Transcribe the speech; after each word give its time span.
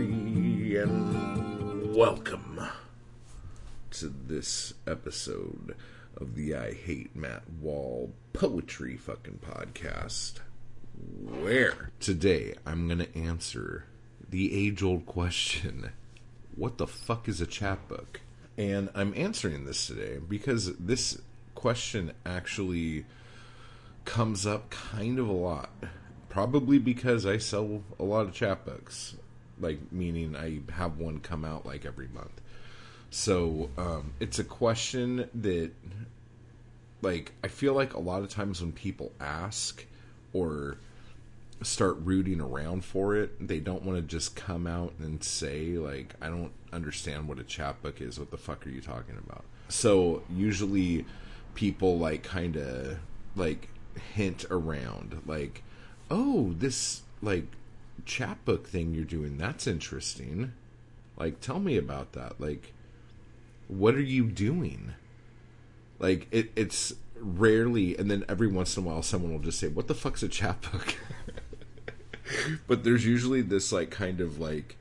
everybody, 0.00 0.76
and 0.76 1.94
welcome 1.94 2.58
to 3.90 4.08
this 4.26 4.72
episode 4.86 5.76
of 6.16 6.36
the 6.36 6.54
I 6.54 6.72
Hate 6.72 7.14
Matt 7.14 7.42
Wall 7.60 8.10
Poetry 8.32 8.96
fucking 8.96 9.40
podcast. 9.46 10.40
Where 11.42 11.90
today 12.00 12.54
I'm 12.64 12.86
going 12.86 13.00
to 13.00 13.18
answer 13.18 13.84
the 14.26 14.66
age 14.66 14.82
old 14.82 15.04
question 15.04 15.90
what 16.56 16.78
the 16.78 16.86
fuck 16.86 17.28
is 17.28 17.42
a 17.42 17.46
chapbook? 17.46 18.22
And 18.56 18.88
I'm 18.94 19.12
answering 19.14 19.66
this 19.66 19.86
today 19.86 20.18
because 20.26 20.76
this 20.78 21.20
question 21.54 22.12
actually 22.24 23.04
comes 24.06 24.46
up 24.46 24.70
kind 24.70 25.18
of 25.18 25.28
a 25.28 25.32
lot. 25.32 25.70
Probably 26.30 26.78
because 26.78 27.26
I 27.26 27.36
sell 27.36 27.82
a 27.98 28.04
lot 28.04 28.26
of 28.26 28.32
chapbooks, 28.32 29.14
like 29.60 29.78
meaning 29.92 30.36
I 30.36 30.60
have 30.72 30.98
one 30.98 31.20
come 31.20 31.44
out 31.44 31.66
like 31.66 31.84
every 31.84 32.08
month. 32.08 32.40
So 33.10 33.70
um, 33.76 34.12
it's 34.20 34.38
a 34.38 34.44
question 34.44 35.28
that, 35.34 35.72
like, 37.02 37.32
I 37.42 37.48
feel 37.48 37.74
like 37.74 37.94
a 37.94 38.00
lot 38.00 38.22
of 38.22 38.28
times 38.28 38.60
when 38.60 38.72
people 38.72 39.10
ask 39.20 39.84
or 40.32 40.76
start 41.62 41.96
rooting 42.04 42.40
around 42.40 42.84
for 42.84 43.16
it, 43.16 43.46
they 43.46 43.58
don't 43.58 43.82
want 43.82 43.98
to 43.98 44.02
just 44.02 44.36
come 44.36 44.66
out 44.66 44.94
and 45.00 45.22
say, 45.24 45.72
like, 45.72 46.14
I 46.22 46.28
don't 46.28 46.52
understand 46.72 47.26
what 47.26 47.40
a 47.40 47.44
chapbook 47.44 48.00
is. 48.00 48.18
What 48.18 48.30
the 48.30 48.36
fuck 48.36 48.64
are 48.66 48.70
you 48.70 48.80
talking 48.80 49.16
about? 49.18 49.44
So 49.68 50.22
usually 50.30 51.04
people, 51.54 51.98
like, 51.98 52.22
kind 52.22 52.56
of, 52.56 52.98
like, 53.34 53.68
hint 54.14 54.44
around, 54.50 55.20
like, 55.26 55.64
oh, 56.10 56.54
this, 56.56 57.02
like, 57.20 57.46
chapbook 58.00 58.66
thing 58.66 58.94
you're 58.94 59.04
doing, 59.04 59.38
that's 59.38 59.66
interesting. 59.66 60.52
Like, 61.16 61.40
tell 61.40 61.58
me 61.58 61.76
about 61.76 62.12
that. 62.12 62.40
Like, 62.40 62.72
what 63.68 63.94
are 63.94 64.00
you 64.00 64.24
doing? 64.24 64.94
Like, 65.98 66.26
it, 66.30 66.50
it's 66.56 66.94
rarely, 67.18 67.96
and 67.96 68.10
then 68.10 68.24
every 68.28 68.48
once 68.48 68.76
in 68.76 68.84
a 68.84 68.86
while, 68.86 69.02
someone 69.02 69.32
will 69.32 69.40
just 69.40 69.58
say, 69.58 69.68
what 69.68 69.88
the 69.88 69.94
fuck's 69.94 70.22
a 70.22 70.28
chapbook? 70.28 70.96
but 72.66 72.84
there's 72.84 73.04
usually 73.04 73.42
this 73.42 73.72
like 73.72 73.90
kind 73.90 74.20
of 74.20 74.38
like 74.38 74.76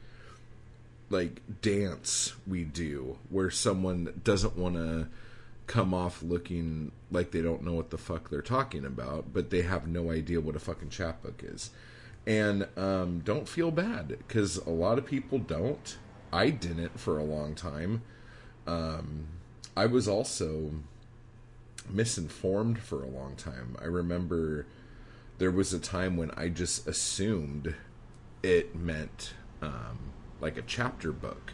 like 1.09 1.41
dance 1.61 2.33
we 2.47 2.63
do 2.63 3.17
where 3.29 3.49
someone 3.49 4.21
doesn't 4.23 4.55
want 4.55 4.75
to 4.75 5.07
come 5.65 5.93
off 5.93 6.21
looking 6.21 6.91
like 7.11 7.31
they 7.31 7.41
don't 7.41 7.63
know 7.63 7.73
what 7.73 7.89
the 7.89 7.97
fuck 7.97 8.29
they're 8.29 8.41
talking 8.41 8.85
about, 8.85 9.33
but 9.33 9.49
they 9.49 9.61
have 9.61 9.87
no 9.87 10.11
idea 10.11 10.41
what 10.41 10.55
a 10.55 10.59
fucking 10.59 10.89
chapbook 10.89 11.43
is. 11.43 11.69
And 12.27 12.67
um, 12.77 13.19
don't 13.19 13.47
feel 13.47 13.71
bad 13.71 14.09
because 14.09 14.57
a 14.57 14.69
lot 14.69 14.97
of 14.97 15.05
people 15.05 15.39
don't. 15.39 15.97
I 16.31 16.51
didn't 16.51 16.99
for 16.99 17.17
a 17.17 17.23
long 17.23 17.55
time. 17.55 18.03
Um, 18.67 19.27
I 19.75 19.87
was 19.87 20.07
also 20.07 20.71
misinformed 21.89 22.79
for 22.79 23.03
a 23.03 23.07
long 23.07 23.35
time. 23.35 23.75
I 23.81 23.85
remember 23.85 24.67
there 25.37 25.51
was 25.51 25.73
a 25.73 25.79
time 25.79 26.17
when 26.17 26.31
I 26.31 26.49
just 26.49 26.87
assumed 26.87 27.73
it 28.43 28.75
meant 28.75 29.33
um, 29.61 30.11
like 30.39 30.57
a 30.57 30.61
chapter 30.61 31.11
book, 31.11 31.53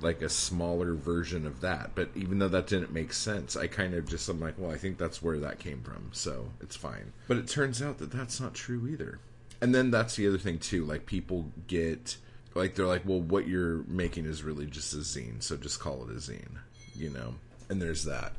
like 0.00 0.22
a 0.22 0.28
smaller 0.28 0.94
version 0.94 1.46
of 1.46 1.60
that. 1.62 1.92
But 1.94 2.10
even 2.14 2.38
though 2.38 2.48
that 2.48 2.66
didn't 2.66 2.92
make 2.92 3.12
sense, 3.12 3.56
I 3.56 3.66
kind 3.66 3.94
of 3.94 4.08
just 4.08 4.28
I'm 4.28 4.40
like, 4.40 4.54
well, 4.58 4.70
I 4.70 4.76
think 4.76 4.98
that's 4.98 5.22
where 5.22 5.38
that 5.38 5.58
came 5.58 5.82
from, 5.82 6.10
so 6.12 6.50
it's 6.60 6.76
fine. 6.76 7.12
But 7.26 7.38
it 7.38 7.48
turns 7.48 7.82
out 7.82 7.98
that 7.98 8.10
that's 8.12 8.40
not 8.40 8.54
true 8.54 8.86
either. 8.86 9.18
And 9.60 9.74
then 9.74 9.90
that's 9.90 10.16
the 10.16 10.26
other 10.26 10.38
thing 10.38 10.58
too. 10.58 10.84
Like 10.84 11.06
people 11.06 11.50
get 11.66 12.16
like 12.54 12.74
they're 12.74 12.86
like, 12.86 13.02
well, 13.04 13.20
what 13.20 13.46
you're 13.46 13.84
making 13.86 14.26
is 14.26 14.42
really 14.42 14.66
just 14.66 14.92
a 14.94 14.98
zine, 14.98 15.42
so 15.42 15.56
just 15.56 15.80
call 15.80 16.02
it 16.04 16.10
a 16.10 16.18
zine, 16.18 16.58
you 16.96 17.10
know. 17.10 17.34
And 17.68 17.80
there's 17.80 18.04
that. 18.04 18.32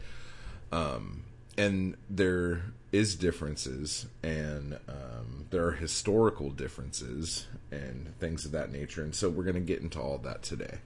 Um, 0.71 1.23
and 1.57 1.95
there 2.09 2.63
is 2.91 3.15
differences 3.15 4.05
and 4.23 4.77
um, 4.87 5.45
there 5.49 5.65
are 5.65 5.73
historical 5.73 6.49
differences 6.49 7.47
and 7.71 8.13
things 8.19 8.45
of 8.45 8.51
that 8.51 8.71
nature 8.71 9.03
and 9.03 9.15
so 9.15 9.29
we're 9.29 9.43
going 9.43 9.55
to 9.55 9.61
get 9.61 9.81
into 9.81 9.99
all 9.99 10.17
that 10.17 10.43
today 10.43 10.79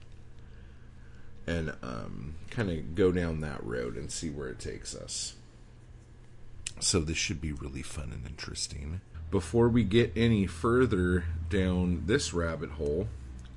and 1.46 1.72
um, 1.82 2.34
kind 2.50 2.70
of 2.70 2.94
go 2.94 3.10
down 3.10 3.40
that 3.40 3.62
road 3.64 3.96
and 3.96 4.10
see 4.10 4.30
where 4.30 4.48
it 4.48 4.58
takes 4.58 4.94
us 4.94 5.34
so 6.78 7.00
this 7.00 7.16
should 7.16 7.40
be 7.40 7.52
really 7.52 7.82
fun 7.82 8.12
and 8.12 8.26
interesting 8.26 9.00
before 9.36 9.68
we 9.68 9.84
get 9.84 10.10
any 10.16 10.46
further 10.46 11.24
down 11.50 12.02
this 12.06 12.32
rabbit 12.32 12.70
hole 12.70 13.06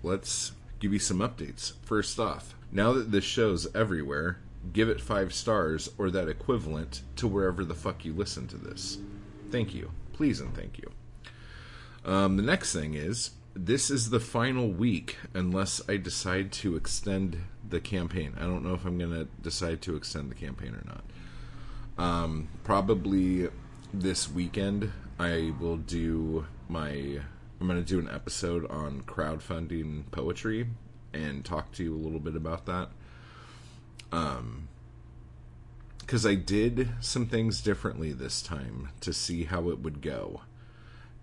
let's 0.03 0.51
give 0.79 0.91
you 0.91 0.99
some 0.99 1.19
updates 1.19 1.73
first 1.83 2.19
off 2.19 2.53
now 2.69 2.91
that 2.91 3.11
this 3.11 3.23
show's 3.23 3.73
everywhere 3.73 4.39
give 4.73 4.89
it 4.89 5.01
five 5.01 5.33
stars 5.33 5.89
or 5.97 6.11
that 6.11 6.27
equivalent 6.27 7.01
to 7.15 7.27
wherever 7.27 7.63
the 7.63 7.75
fuck 7.75 8.05
you 8.05 8.13
listen 8.13 8.47
to 8.47 8.57
this. 8.57 8.97
Thank 9.51 9.73
you. 9.73 9.91
Please 10.13 10.39
and 10.39 10.53
thank 10.55 10.77
you. 10.77 10.91
Um, 12.05 12.37
the 12.37 12.43
next 12.43 12.73
thing 12.73 12.93
is 12.93 13.31
this 13.55 13.89
is 13.89 14.09
the 14.09 14.19
final 14.19 14.69
week 14.69 15.17
unless 15.33 15.81
I 15.89 15.97
decide 15.97 16.51
to 16.53 16.75
extend 16.75 17.37
the 17.67 17.79
campaign. 17.79 18.35
I 18.37 18.41
don't 18.41 18.63
know 18.63 18.73
if 18.73 18.85
I'm 18.85 18.97
going 18.97 19.11
to 19.11 19.27
decide 19.41 19.81
to 19.83 19.95
extend 19.95 20.31
the 20.31 20.35
campaign 20.35 20.75
or 20.75 20.83
not. 20.85 21.03
Um, 21.97 22.47
probably 22.63 23.49
this 23.93 24.29
weekend 24.29 24.91
I 25.19 25.53
will 25.59 25.75
do 25.75 26.47
my. 26.69 27.19
I'm 27.59 27.67
going 27.67 27.77
to 27.77 27.85
do 27.85 27.99
an 27.99 28.09
episode 28.09 28.65
on 28.71 29.01
crowdfunding 29.01 30.09
poetry 30.11 30.67
and 31.13 31.43
talk 31.43 31.73
to 31.73 31.83
you 31.83 31.93
a 31.93 31.99
little 31.99 32.19
bit 32.19 32.35
about 32.35 32.67
that 32.67 32.89
um 34.11 34.67
because 35.99 36.25
I 36.25 36.35
did 36.35 36.89
some 37.01 37.25
things 37.27 37.61
differently 37.61 38.13
this 38.13 38.41
time 38.41 38.89
to 39.01 39.13
see 39.13 39.43
how 39.43 39.69
it 39.69 39.79
would 39.79 40.01
go. 40.01 40.41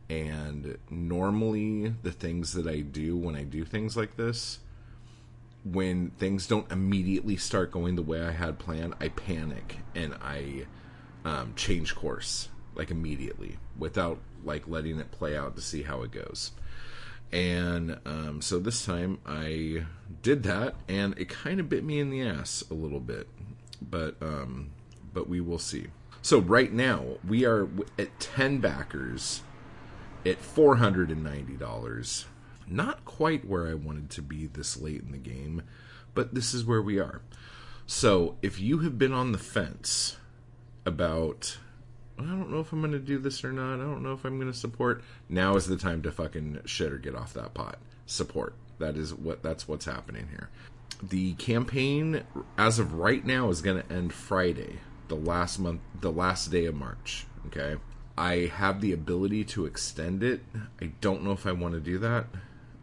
And 0.09 0.79
normally, 0.89 1.95
the 2.05 2.13
things 2.13 2.53
that 2.53 2.69
I 2.69 2.83
do 2.83 3.17
when 3.17 3.35
I 3.35 3.43
do 3.43 3.65
things 3.65 3.97
like 3.97 4.17
this, 4.17 4.61
when 5.65 6.11
things 6.11 6.47
don't 6.47 6.71
immediately 6.71 7.37
start 7.37 7.73
going 7.73 7.97
the 7.97 8.03
way 8.03 8.23
I 8.23 8.31
had 8.31 8.61
planned, 8.61 8.95
I 9.01 9.09
panic 9.09 9.79
and 9.97 10.15
I 10.23 10.67
um, 11.25 11.55
change 11.57 11.97
course 11.97 12.49
like 12.77 12.91
immediately 12.91 13.57
without 13.79 14.19
like 14.45 14.69
letting 14.69 14.99
it 14.99 15.11
play 15.11 15.37
out 15.37 15.57
to 15.57 15.63
see 15.63 15.83
how 15.83 16.03
it 16.03 16.11
goes. 16.11 16.53
And 17.33 17.99
um, 18.07 18.41
so 18.41 18.59
this 18.59 18.85
time 18.85 19.19
I 19.27 19.87
did 20.23 20.45
that, 20.45 20.77
and 20.89 21.19
it 21.19 21.29
kind 21.29 21.59
of 21.59 21.69
bit 21.69 21.83
me 21.83 21.99
in 21.99 22.11
the 22.11 22.23
ass 22.23 22.63
a 22.71 22.75
little 22.75 23.01
bit, 23.01 23.27
but 23.83 24.15
um, 24.21 24.71
but 25.13 25.29
we 25.29 25.41
will 25.41 25.59
see. 25.59 25.89
So 26.23 26.39
right 26.39 26.73
now 26.73 27.05
we 27.27 27.45
are 27.45 27.69
at 27.99 28.21
ten 28.21 28.59
backers 28.59 29.43
at 30.25 30.39
four 30.39 30.77
hundred 30.77 31.11
and 31.11 31.25
ninety 31.25 31.55
dollars. 31.55 32.27
Not 32.69 33.05
quite 33.05 33.45
where 33.47 33.69
I 33.69 33.75
wanted 33.75 34.11
to 34.11 34.23
be 34.23 34.47
this 34.47 34.77
late 34.77 35.03
in 35.03 35.13
the 35.13 35.19
game, 35.19 35.63
but 36.15 36.35
this 36.35 36.53
is 36.53 36.65
where 36.65 36.83
we 36.83 36.99
are. 36.99 37.23
So 37.87 38.37
if 38.43 38.61
you 38.61 38.79
have 38.79 38.99
been 38.99 39.13
on 39.13 39.31
the 39.31 39.39
fence 39.39 40.17
about 40.85 41.59
I 42.19 42.23
don't 42.23 42.51
know 42.51 42.61
if 42.61 42.73
I'm 42.73 42.81
going 42.81 42.93
to 42.93 42.99
do 42.99 43.19
this 43.19 43.45
or 43.45 43.53
not. 43.53 43.75
I 43.75 43.85
don't 43.85 44.03
know 44.03 44.13
if 44.13 44.25
I'm 44.25 44.39
going 44.39 44.51
to 44.51 44.57
support. 44.57 45.03
Now 45.29 45.57
is 45.57 45.67
the 45.67 45.77
time 45.77 46.03
to 46.03 46.13
fucking 46.13 46.61
shit 46.65 46.93
or 46.93 46.99
get 46.99 47.15
off 47.15 47.35
that 47.35 47.55
pot. 47.55 47.79
Support. 48.07 48.55
That 48.79 48.97
is 48.97 49.15
what 49.15 49.43
that's 49.43 49.69
what's 49.69 49.85
happening 49.85 50.29
here. 50.31 50.49
The 51.03 51.35
campaign 51.35 52.23
as 52.57 52.79
of 52.79 52.95
right 52.95 53.25
now 53.25 53.51
is 53.51 53.61
going 53.61 53.83
to 53.83 53.93
end 53.93 54.15
Friday, 54.15 54.79
the 55.09 55.15
last 55.15 55.59
month, 55.59 55.81
the 56.01 56.13
last 56.13 56.51
day 56.51 56.65
of 56.67 56.75
March, 56.75 57.27
okay? 57.47 57.77
I 58.17 58.51
have 58.55 58.81
the 58.81 58.93
ability 58.93 59.45
to 59.45 59.67
extend 59.67 60.23
it. 60.23 60.41
I 60.81 60.93
don't 61.01 61.23
know 61.23 61.33
if 61.33 61.47
I 61.47 61.53
want 61.53 61.75
to 61.75 61.81
do 61.81 61.99
that. 61.99 62.27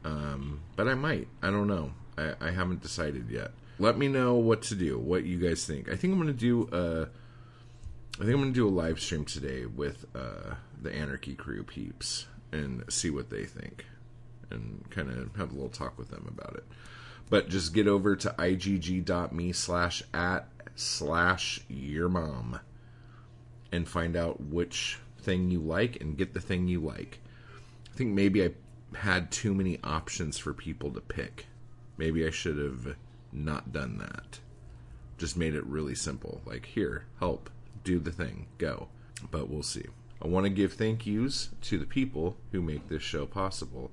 Um, 0.06 0.62
but 0.76 0.88
I 0.88 0.94
might. 0.94 1.28
I 1.42 1.50
don't 1.50 1.68
know. 1.68 1.94
I, 2.18 2.34
I 2.40 2.52
haven't 2.52 2.82
decided 2.82 3.30
yet. 3.30 3.52
Let 3.80 3.98
me 3.98 4.08
know 4.08 4.36
what 4.36 4.62
to 4.64 4.76
do, 4.76 5.00
what 5.00 5.24
you 5.26 5.38
guys 5.40 5.66
think. 5.66 5.90
I 5.90 5.96
think 5.96 6.14
I'm 6.14 6.22
going 6.22 6.28
to 6.28 6.34
do 6.34 6.70
a 6.72 7.08
I 8.16 8.26
think 8.26 8.36
I'm 8.36 8.42
going 8.42 8.54
to 8.54 8.60
do 8.60 8.68
a 8.68 8.70
live 8.70 9.00
stream 9.00 9.26
today 9.26 9.66
with 9.66 10.06
uh, 10.14 10.54
the 10.80 10.94
Anarchy 10.94 11.34
Crew 11.34 11.64
peeps 11.64 12.28
and 12.52 12.84
see 12.88 13.10
what 13.10 13.32
they 13.32 13.44
think 13.44 13.88
and 14.52 14.86
kind 14.92 15.10
of 15.10 15.36
have 15.36 15.50
a 15.50 15.56
little 15.56 15.68
talk 15.68 15.98
with 15.98 16.12
them 16.12 16.28
about 16.28 16.56
it. 16.56 16.64
But 17.32 17.50
just 17.50 17.74
get 17.74 17.88
over 17.88 18.16
to 18.18 18.30
igg.me 18.38 19.52
slash 19.54 20.04
at 20.14 20.48
slash 20.76 21.62
your 21.68 22.08
mom 22.08 22.60
and 23.72 23.88
find 23.88 24.16
out 24.16 24.40
which 24.40 25.00
thing 25.18 25.50
you 25.50 25.60
like 25.60 26.00
and 26.00 26.16
get 26.16 26.36
the 26.36 26.40
thing 26.40 26.68
you 26.68 26.82
like. 26.82 27.20
I 27.92 27.98
think 27.98 28.12
maybe 28.12 28.44
I 28.44 28.52
had 28.96 29.32
too 29.32 29.56
many 29.56 29.80
options 29.84 30.38
for 30.38 30.54
people 30.54 30.92
to 30.92 31.02
pick. 31.02 31.48
Maybe 31.98 32.28
I 32.28 32.30
should 32.30 32.60
have 32.60 32.96
not 33.32 33.74
done 33.74 33.98
that. 33.98 34.38
Just 35.18 35.36
made 35.36 35.56
it 35.56 35.66
really 35.66 35.96
simple. 35.96 36.42
Like, 36.46 36.68
here, 36.68 37.06
help 37.20 37.50
do 37.84 38.00
the 38.00 38.12
thing, 38.12 38.48
go. 38.58 38.88
But 39.32 39.50
we'll 39.50 39.64
see. 39.64 39.86
I 40.22 40.28
want 40.28 40.46
to 40.46 40.50
give 40.50 40.74
thank 40.74 41.06
yous 41.06 41.50
to 41.64 41.78
the 41.78 41.86
people 41.86 42.38
who 42.52 42.62
make 42.62 42.88
this 42.88 43.04
show 43.04 43.26
possible 43.26 43.92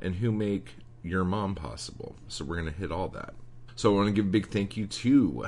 and 0.00 0.16
who 0.16 0.30
make 0.30 0.76
Yermom 1.04 1.56
possible. 1.56 2.16
So 2.28 2.44
we're 2.44 2.60
going 2.60 2.72
to 2.72 2.78
hit 2.78 2.92
all 2.92 3.08
that. 3.08 3.34
So 3.76 3.92
I 3.92 3.96
want 3.96 4.06
to 4.08 4.12
give 4.12 4.26
a 4.26 4.30
big 4.30 4.50
thank 4.50 4.76
you 4.76 4.86
to 4.86 5.46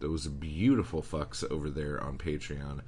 those 0.00 0.26
beautiful 0.26 1.02
fucks 1.02 1.48
over 1.50 1.70
there 1.70 2.02
on 2.02 2.18
Patreon. 2.18 2.80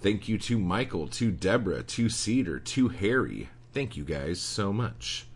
Thank 0.00 0.28
you 0.28 0.36
to 0.38 0.58
Michael, 0.58 1.06
to 1.08 1.30
Deborah, 1.30 1.84
to 1.84 2.08
Cedar, 2.08 2.58
to 2.58 2.88
Harry. 2.88 3.48
Thank 3.72 3.96
you 3.96 4.04
guys 4.04 4.40
so 4.40 4.72
much. 4.72 5.26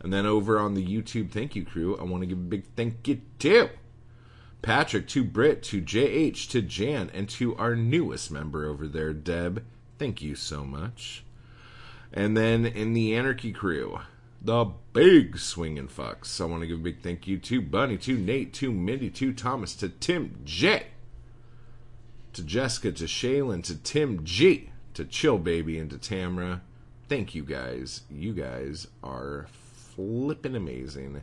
And 0.00 0.12
then 0.12 0.26
over 0.26 0.58
on 0.58 0.74
the 0.74 0.84
YouTube 0.84 1.30
thank 1.30 1.56
you 1.56 1.64
crew, 1.64 1.96
I 1.96 2.02
want 2.02 2.22
to 2.22 2.26
give 2.26 2.38
a 2.38 2.42
big 2.42 2.64
thank 2.74 3.06
you 3.06 3.20
to 3.38 3.70
Patrick, 4.66 5.06
to 5.06 5.22
Britt, 5.22 5.62
to 5.62 5.80
JH, 5.80 6.50
to 6.50 6.60
Jan, 6.60 7.08
and 7.14 7.28
to 7.28 7.54
our 7.54 7.76
newest 7.76 8.32
member 8.32 8.66
over 8.66 8.88
there, 8.88 9.12
Deb. 9.12 9.62
Thank 9.96 10.22
you 10.22 10.34
so 10.34 10.64
much. 10.64 11.22
And 12.12 12.36
then 12.36 12.66
in 12.66 12.92
the 12.92 13.14
Anarchy 13.14 13.52
crew, 13.52 14.00
the 14.42 14.72
big 14.92 15.38
swinging 15.38 15.86
fucks. 15.86 16.40
I 16.40 16.46
want 16.46 16.62
to 16.62 16.66
give 16.66 16.80
a 16.80 16.82
big 16.82 17.00
thank 17.00 17.28
you 17.28 17.38
to 17.38 17.62
Bunny, 17.62 17.96
to 17.98 18.18
Nate, 18.18 18.52
to 18.54 18.72
Mindy, 18.72 19.08
to 19.10 19.32
Thomas, 19.32 19.72
to 19.76 19.88
Tim 19.88 20.40
J, 20.44 20.88
to 22.32 22.42
Jessica, 22.42 22.90
to 22.90 23.04
Shaylin, 23.04 23.62
to 23.62 23.76
Tim 23.76 24.24
G, 24.24 24.70
to 24.94 25.04
Chill 25.04 25.38
Baby, 25.38 25.78
and 25.78 25.90
to 25.90 25.96
Tamra. 25.96 26.60
Thank 27.08 27.36
you 27.36 27.44
guys. 27.44 28.00
You 28.10 28.32
guys 28.32 28.88
are 29.04 29.46
flipping 29.94 30.56
amazing. 30.56 31.22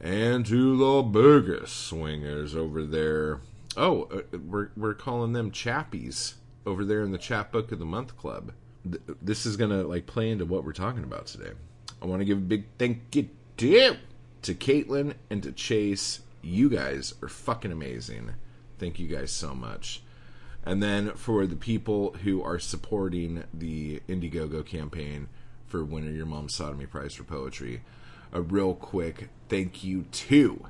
And 0.00 0.46
to 0.46 0.76
the 0.76 1.02
biggest 1.02 1.74
swingers 1.74 2.54
over 2.54 2.84
there. 2.84 3.40
Oh, 3.76 4.04
uh, 4.04 4.38
we're 4.38 4.70
we're 4.76 4.94
calling 4.94 5.32
them 5.32 5.50
chappies 5.50 6.34
over 6.64 6.84
there 6.84 7.02
in 7.02 7.12
the 7.12 7.18
Chapbook 7.18 7.72
of 7.72 7.78
the 7.78 7.84
Month 7.84 8.16
Club. 8.16 8.52
Th- 8.84 9.02
this 9.20 9.44
is 9.44 9.56
gonna 9.56 9.82
like 9.82 10.06
play 10.06 10.30
into 10.30 10.44
what 10.44 10.64
we're 10.64 10.72
talking 10.72 11.04
about 11.04 11.26
today. 11.26 11.52
I 12.00 12.06
want 12.06 12.20
to 12.20 12.24
give 12.24 12.38
a 12.38 12.42
big 12.42 12.64
thank 12.78 13.14
you 13.14 13.28
to, 13.56 13.96
to 14.42 14.54
Caitlin 14.54 15.14
and 15.30 15.42
to 15.42 15.52
Chase. 15.52 16.20
You 16.42 16.70
guys 16.70 17.14
are 17.22 17.28
fucking 17.28 17.72
amazing. 17.72 18.34
Thank 18.78 19.00
you 19.00 19.08
guys 19.08 19.32
so 19.32 19.54
much. 19.54 20.02
And 20.64 20.82
then 20.82 21.12
for 21.12 21.46
the 21.46 21.56
people 21.56 22.14
who 22.22 22.42
are 22.42 22.58
supporting 22.58 23.44
the 23.52 24.00
Indiegogo 24.08 24.64
campaign 24.64 25.28
for 25.66 25.84
Winner 25.84 26.10
Your 26.10 26.26
Mom's 26.26 26.56
Sawdoemee 26.56 26.88
Prize 26.88 27.14
for 27.14 27.24
Poetry, 27.24 27.82
a 28.32 28.40
real 28.40 28.74
quick 28.74 29.28
thank 29.48 29.82
you 29.82 30.04
to 30.10 30.66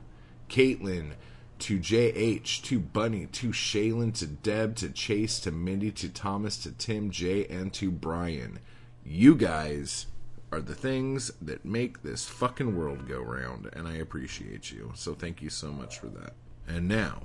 Caitlin, 0.48 1.12
to 1.58 1.78
JH, 1.78 2.62
to 2.62 2.78
Bunny, 2.78 3.26
to 3.26 3.48
Shaylin, 3.48 4.14
to 4.18 4.26
Deb, 4.26 4.76
to 4.76 4.88
Chase, 4.90 5.40
to 5.40 5.50
Mindy, 5.50 5.90
to 5.92 6.08
Thomas, 6.08 6.56
to 6.58 6.70
Tim 6.72 7.10
J, 7.10 7.46
and 7.46 7.72
to 7.74 7.90
Brian. 7.90 8.60
You 9.04 9.34
guys 9.34 10.06
are 10.52 10.60
the 10.60 10.74
things 10.74 11.30
that 11.42 11.64
make 11.64 12.02
this 12.02 12.26
fucking 12.26 12.76
world 12.76 13.08
go 13.08 13.20
round, 13.20 13.68
and 13.72 13.86
I 13.86 13.96
appreciate 13.96 14.70
you. 14.70 14.92
So 14.94 15.14
thank 15.14 15.42
you 15.42 15.50
so 15.50 15.72
much 15.72 15.98
for 15.98 16.06
that. 16.06 16.34
And 16.66 16.88
now, 16.88 17.22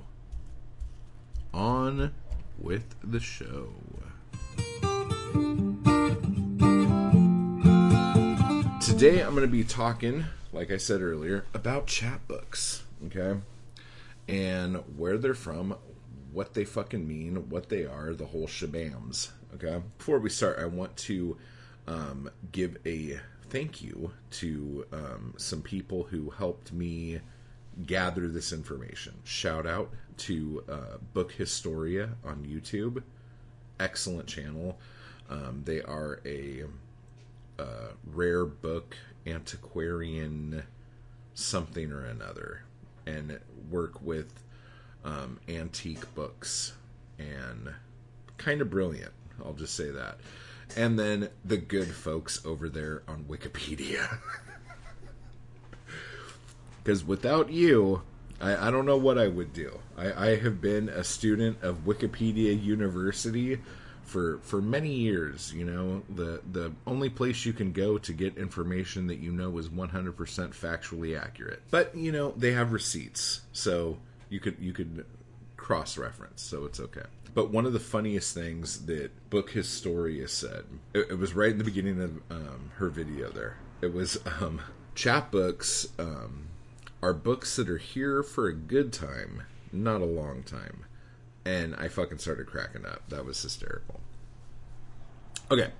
on 1.52 2.12
with 2.58 2.96
the 3.02 3.20
show. 3.20 3.68
Today 8.96 9.22
I'm 9.22 9.34
going 9.34 9.44
to 9.44 9.48
be 9.48 9.64
talking, 9.64 10.26
like 10.52 10.70
I 10.70 10.76
said 10.76 11.02
earlier, 11.02 11.46
about 11.52 11.88
chapbooks, 11.88 12.82
okay? 13.06 13.40
And 14.28 14.76
where 14.96 15.18
they're 15.18 15.34
from, 15.34 15.74
what 16.32 16.54
they 16.54 16.64
fucking 16.64 17.06
mean, 17.06 17.48
what 17.50 17.70
they 17.70 17.84
are, 17.84 18.14
the 18.14 18.26
whole 18.26 18.46
shabams, 18.46 19.32
okay? 19.52 19.82
Before 19.98 20.20
we 20.20 20.30
start, 20.30 20.60
I 20.60 20.66
want 20.66 20.96
to 20.98 21.36
um, 21.88 22.30
give 22.52 22.76
a 22.86 23.18
thank 23.50 23.82
you 23.82 24.12
to 24.30 24.86
um, 24.92 25.34
some 25.38 25.60
people 25.60 26.04
who 26.04 26.30
helped 26.30 26.72
me 26.72 27.18
gather 27.86 28.28
this 28.28 28.52
information. 28.52 29.14
Shout 29.24 29.66
out 29.66 29.90
to 30.18 30.62
uh, 30.68 30.98
Book 31.12 31.32
Historia 31.32 32.10
on 32.24 32.44
YouTube. 32.44 33.02
Excellent 33.80 34.28
channel. 34.28 34.78
Um, 35.28 35.62
they 35.64 35.82
are 35.82 36.20
a 36.24 36.64
uh, 37.58 37.92
rare 38.04 38.44
book 38.44 38.96
antiquarian 39.26 40.62
something 41.34 41.90
or 41.92 42.04
another 42.04 42.62
and 43.06 43.38
work 43.70 44.00
with 44.02 44.42
um, 45.04 45.38
antique 45.48 46.14
books 46.14 46.74
and 47.18 47.70
kind 48.38 48.60
of 48.60 48.70
brilliant. 48.70 49.12
I'll 49.44 49.52
just 49.52 49.74
say 49.74 49.90
that 49.90 50.18
and 50.76 50.98
then 50.98 51.28
the 51.44 51.56
good 51.56 51.88
folks 51.88 52.44
over 52.44 52.68
there 52.68 53.02
on 53.08 53.24
Wikipedia. 53.24 54.18
Because 56.82 57.02
without 57.02 57.50
you, 57.50 58.02
I, 58.42 58.68
I, 58.68 58.70
don't 58.70 58.84
know 58.84 58.98
what 58.98 59.16
I 59.16 59.26
would 59.26 59.54
do. 59.54 59.78
I, 59.96 60.32
I 60.32 60.36
have 60.36 60.60
been 60.60 60.90
a 60.90 61.02
student 61.02 61.62
of 61.62 61.86
Wikipedia 61.86 62.62
University 62.62 63.58
for 64.04 64.38
for 64.38 64.62
many 64.62 64.92
years. 64.92 65.52
You 65.52 65.64
know, 65.64 66.02
the 66.08 66.40
the 66.50 66.72
only 66.86 67.10
place 67.10 67.44
you 67.44 67.52
can 67.52 67.72
go 67.72 67.98
to 67.98 68.12
get 68.12 68.36
information 68.36 69.06
that 69.08 69.18
you 69.18 69.32
know 69.32 69.56
is 69.58 69.68
100% 69.68 70.14
factually 70.54 71.20
accurate. 71.20 71.62
But 71.70 71.96
you 71.96 72.12
know, 72.12 72.32
they 72.36 72.52
have 72.52 72.72
receipts, 72.72 73.42
so 73.52 73.98
you 74.28 74.40
could 74.40 74.56
you 74.58 74.72
could 74.72 75.04
cross 75.56 75.96
reference, 75.96 76.42
so 76.42 76.64
it's 76.64 76.80
okay. 76.80 77.06
But 77.34 77.50
one 77.50 77.66
of 77.66 77.72
the 77.72 77.80
funniest 77.80 78.32
things 78.32 78.86
that 78.86 79.10
Book 79.30 79.50
Historia 79.50 80.28
said, 80.28 80.64
it, 80.92 81.10
it 81.10 81.18
was 81.18 81.34
right 81.34 81.50
in 81.50 81.58
the 81.58 81.64
beginning 81.64 82.00
of 82.00 82.10
um, 82.30 82.70
her 82.76 82.88
video 82.88 83.30
there. 83.30 83.56
It 83.80 83.92
was 83.92 84.18
um, 84.40 84.60
chapbooks 84.94 85.88
um, 85.98 86.48
are 87.02 87.12
books 87.12 87.56
that 87.56 87.68
are 87.68 87.78
here 87.78 88.22
for 88.22 88.46
a 88.46 88.54
good 88.54 88.92
time, 88.92 89.42
not 89.72 90.00
a 90.00 90.06
long 90.06 90.42
time. 90.42 90.84
And 91.44 91.74
I 91.76 91.88
fucking 91.88 92.18
started 92.18 92.46
cracking 92.46 92.86
up. 92.86 93.02
That 93.08 93.24
was 93.24 93.40
hysterical. 93.42 94.00
Okay, 95.50 95.70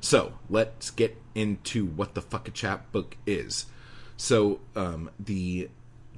so 0.00 0.32
let's 0.48 0.90
get 0.90 1.20
into 1.34 1.84
what 1.84 2.14
the 2.14 2.22
fuck 2.22 2.48
a 2.48 2.50
chapbook 2.50 3.16
is. 3.26 3.66
So 4.16 4.60
um, 4.74 5.10
the 5.18 5.68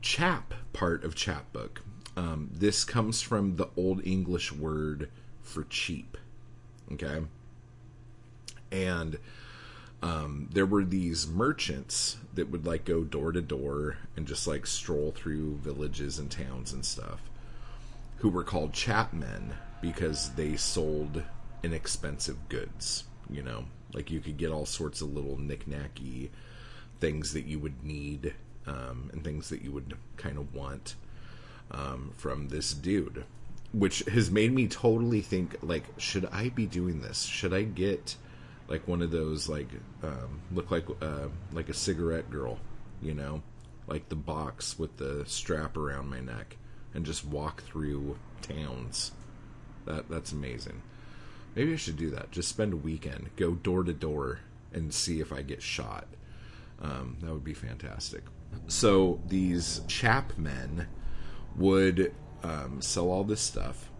chap 0.03 0.55
part 0.73 1.03
of 1.03 1.17
chapbook 1.17 1.83
um, 2.17 2.51
this 2.53 2.85
comes 2.85 3.21
from 3.21 3.57
the 3.57 3.69
Old 3.77 4.05
English 4.07 4.51
word 4.51 5.11
for 5.43 5.65
cheap. 5.65 6.17
Okay. 6.93 7.23
And 8.73 9.19
um, 10.03 10.49
there 10.53 10.67
were 10.67 10.85
these 10.85 11.27
merchants 11.27 12.17
that 12.35 12.51
would 12.51 12.67
like 12.67 12.85
go 12.85 13.05
door 13.05 13.33
to 13.33 13.43
door 13.43 13.99
and 14.17 14.27
just 14.27 14.47
like 14.47 14.67
stroll 14.67 15.13
through 15.13 15.57
villages 15.57 16.19
and 16.19 16.31
towns 16.31 16.73
and 16.73 16.85
stuff 16.85 17.21
who 18.27 18.33
were 18.33 18.43
called 18.43 18.73
chapmen 18.73 19.53
because 19.81 20.35
they 20.35 20.57
sold 20.57 21.23
inexpensive 21.63 22.49
goods. 22.49 23.05
You 23.31 23.41
know, 23.41 23.67
like 23.93 24.11
you 24.11 24.19
could 24.19 24.37
get 24.37 24.51
all 24.51 24.67
sorts 24.67 25.01
of 25.01 25.15
little 25.15 25.37
knickknacky 25.37 26.31
things 26.99 27.33
that 27.35 27.45
you 27.45 27.61
would 27.61 27.85
need 27.85 28.35
um, 28.67 29.11
and 29.13 29.23
things 29.23 29.49
that 29.51 29.63
you 29.63 29.71
would 29.71 29.95
kind 30.17 30.39
of 30.39 30.53
want 30.53 30.97
um, 31.71 32.11
from 32.17 32.49
this 32.49 32.75
dude, 32.75 33.23
which 33.73 34.01
has 34.11 34.29
made 34.29 34.53
me 34.53 34.67
totally 34.67 35.21
think 35.21 35.59
like, 35.63 35.85
should 35.97 36.27
I 36.33 36.49
be 36.49 36.67
doing 36.67 37.03
this? 37.03 37.23
Should 37.23 37.55
I 37.55 37.63
get 37.63 38.17
like 38.67 38.89
one 38.89 39.03
of 39.03 39.13
those 39.13 39.49
like 39.49 39.69
um, 40.03 40.41
look 40.51 40.73
like 40.73 40.87
uh, 41.01 41.29
like 41.53 41.69
a 41.69 41.75
cigarette 41.75 42.29
girl, 42.29 42.59
you 43.01 43.15
know, 43.15 43.41
like 43.87 44.09
the 44.09 44.17
box 44.17 44.81
with 44.81 44.97
the 44.97 45.23
strap 45.29 45.77
around 45.77 46.11
my 46.11 46.19
neck, 46.19 46.57
and 46.97 47.05
just 47.05 47.27
walk 47.27 47.63
through 47.63 48.17
towns. 48.41 49.13
That 49.85 50.09
that's 50.09 50.33
amazing. 50.33 50.83
Maybe 51.55 51.75
I 51.75 51.77
should 51.77 51.97
do 51.97 52.11
that. 52.11 52.33
Just 52.33 52.49
spend 52.49 52.73
a 52.73 52.77
weekend, 52.77 53.31
go 53.37 53.53
door 53.53 53.85
to 53.85 53.93
door, 53.93 54.41
and 54.73 54.93
see 54.93 55.21
if 55.21 55.33
I 55.33 55.43
get 55.43 55.63
shot. 55.63 56.07
Um, 56.83 57.19
that 57.21 57.33
would 57.33 57.45
be 57.45 57.55
fantastic. 57.55 58.23
So 58.67 59.21
these 59.29 59.81
chapmen 59.87 60.87
would 61.55 62.15
um, 62.43 62.81
sell 62.81 63.11
all 63.11 63.25
this 63.25 63.41
stuff, 63.41 63.91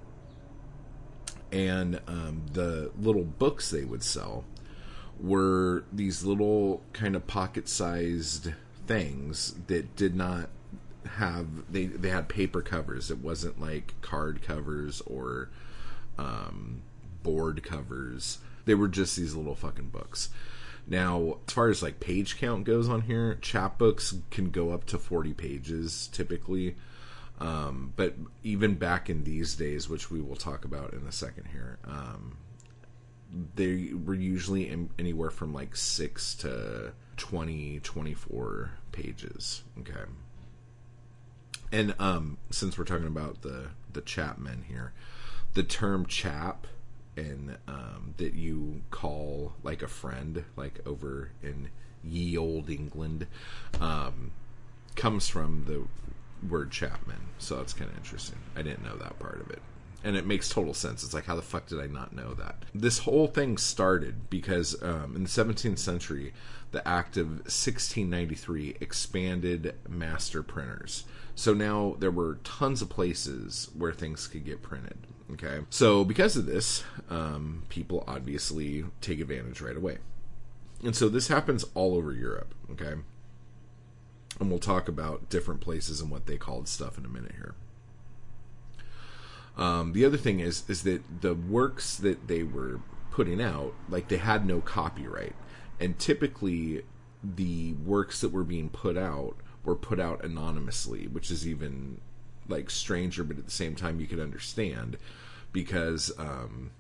and 1.53 2.01
um, 2.07 2.43
the 2.53 2.91
little 2.99 3.25
books 3.25 3.71
they 3.71 3.85
would 3.85 4.03
sell 4.03 4.45
were 5.21 5.85
these 5.93 6.25
little 6.25 6.83
kind 6.93 7.15
of 7.17 7.27
pocket-sized 7.27 8.53
things 8.87 9.55
that 9.67 9.97
did 9.97 10.15
not 10.15 10.51
have 11.17 11.73
they 11.73 11.87
they 11.87 12.11
had 12.11 12.29
paper 12.29 12.63
covers. 12.63 13.11
It 13.11 13.19
wasn't 13.19 13.61
like 13.61 13.95
card 14.03 14.43
covers 14.43 15.01
or 15.03 15.51
um, 16.19 16.83
board 17.23 17.63
covers. 17.63 18.39
They 18.65 18.75
were 18.75 18.89
just 18.89 19.17
these 19.17 19.35
little 19.35 19.55
fucking 19.55 19.89
books. 19.89 20.31
Now, 20.87 21.39
as 21.49 21.55
far 21.55 21.69
as 21.69 21.83
like 21.83 22.01
page 22.01 22.39
count 22.39 22.65
goes 22.65 22.89
on 22.89 23.03
here, 23.03 23.39
chapbooks 23.41 24.21
can 24.31 24.51
go 24.51 24.71
up 24.71 24.85
to 24.87 24.99
40 24.99 25.35
pages 25.35 26.09
typically. 26.13 26.77
Um, 27.39 27.93
but 27.97 28.15
even 28.43 28.77
back 28.77 29.11
in 29.11 29.25
these 29.25 29.57
days, 29.57 29.89
which 29.89 30.11
we 30.11 30.23
will 30.23 30.37
talk 30.37 30.65
about 30.65 30.95
in 30.95 31.07
a 31.07 31.13
second 31.13 31.49
here, 31.53 31.79
um, 31.85 32.39
they 33.55 33.91
were 33.93 34.15
usually 34.15 34.69
in, 34.69 34.91
anywhere 34.99 35.31
from 35.31 35.53
like 35.53 35.77
6 35.77 36.35
to 36.37 36.93
20 37.17 37.81
24 37.81 38.71
pages 38.93 39.63
okay 39.81 40.05
and 41.73 41.95
um 41.99 42.39
since 42.51 42.79
we're 42.79 42.85
talking 42.85 43.07
about 43.07 43.43
the 43.43 43.69
the 43.93 44.03
chapmen 44.03 44.65
here 44.65 44.93
the 45.55 45.63
term 45.63 46.07
chap 46.07 46.67
and 47.17 47.57
um, 47.67 48.15
that 48.19 48.35
you 48.35 48.83
call 48.91 49.55
like 49.63 49.83
a 49.83 49.89
friend, 49.89 50.45
like 50.55 50.81
over 50.87 51.31
in 51.43 51.71
ye 52.05 52.37
old 52.37 52.69
England, 52.69 53.27
um, 53.81 54.33
comes 54.95 55.29
from 55.29 55.65
the 55.67 55.87
word 56.47 56.71
Chapman. 56.71 57.21
So 57.39 57.57
that's 57.57 57.73
kind 57.73 57.91
of 57.91 57.97
interesting. 57.97 58.39
I 58.55 58.63
didn't 58.63 58.85
know 58.85 58.97
that 58.97 59.19
part 59.19 59.41
of 59.41 59.51
it. 59.51 59.61
And 60.05 60.15
it 60.15 60.27
makes 60.27 60.49
total 60.49 60.75
sense. 60.75 61.03
It's 61.03 61.15
like, 61.15 61.25
how 61.25 61.35
the 61.35 61.43
fuck 61.43 61.67
did 61.67 61.81
I 61.81 61.87
not 61.87 62.15
know 62.15 62.35
that? 62.35 62.65
This 62.75 62.99
whole 62.99 63.27
thing 63.27 63.57
started 63.57 64.31
because 64.31 64.81
um, 64.83 65.17
in 65.17 65.25
the 65.25 65.29
17th 65.29 65.79
century, 65.79 66.33
the 66.71 66.87
Act 66.87 67.17
of 67.17 67.29
1693 67.29 68.77
expanded 68.81 69.75
master 69.89 70.43
printers. 70.43 71.05
So 71.37 71.53
now 71.53 71.97
there 71.99 72.11
were 72.11 72.39
tons 72.43 72.81
of 72.81 72.89
places 72.89 73.69
where 73.77 73.93
things 73.93 74.27
could 74.27 74.45
get 74.45 74.63
printed. 74.63 74.97
Okay. 75.33 75.61
So 75.69 76.03
because 76.03 76.35
of 76.35 76.47
this, 76.47 76.83
um, 77.11 77.65
people 77.69 78.03
obviously 78.09 78.87
take 79.03 79.21
advantage 79.21 79.61
right 79.61 79.77
away. 79.77 79.99
And 80.83 80.97
so 80.97 81.09
this 81.11 81.29
happens 81.29 81.65
all 81.75 81.95
over 81.95 82.13
Europe. 82.13 82.55
Okay. 82.73 82.95
And 84.41 84.51
we'll 84.51 84.59
talk 84.59 84.89
about 84.89 85.29
different 85.29 85.61
places 85.61 86.01
and 86.01 86.11
what 86.11 86.25
they 86.25 86.39
called 86.39 86.69
stuff 86.69 86.97
in 86.97 87.05
a 87.05 87.09
minute 87.09 87.35
here. 87.37 87.55
Um, 89.59 89.93
the 89.93 90.05
other 90.05 90.19
thing 90.19 90.41
is 90.41 90.65
is 90.69 90.83
that 90.83 91.23
the 91.23 91.35
works 91.35 91.97
that 91.97 92.29
they 92.29 92.43
were 92.43 92.81
putting 93.11 93.43
out, 93.43 93.75
like 93.91 94.09
they 94.09 94.19
had 94.19 94.47
no 94.47 94.61
copyright, 94.61 95.35
and 95.81 95.99
typically 95.99 96.83
the 97.23 97.75
works 97.75 98.21
that 98.21 98.33
were 98.33 98.45
being 98.45 98.69
put 98.69 98.97
out 98.97 99.37
were 99.67 99.77
put 99.77 100.01
out 100.01 100.25
anonymously, 100.25 101.07
which 101.09 101.31
is 101.31 101.47
even 101.47 102.01
like 102.49 102.71
stranger, 102.71 103.25
but 103.25 103.37
at 103.37 103.45
the 103.45 103.51
same 103.51 103.75
time 103.75 104.01
you 104.01 104.07
could 104.07 104.21
understand 104.21 104.97
because 105.53 106.13
um, 106.19 106.71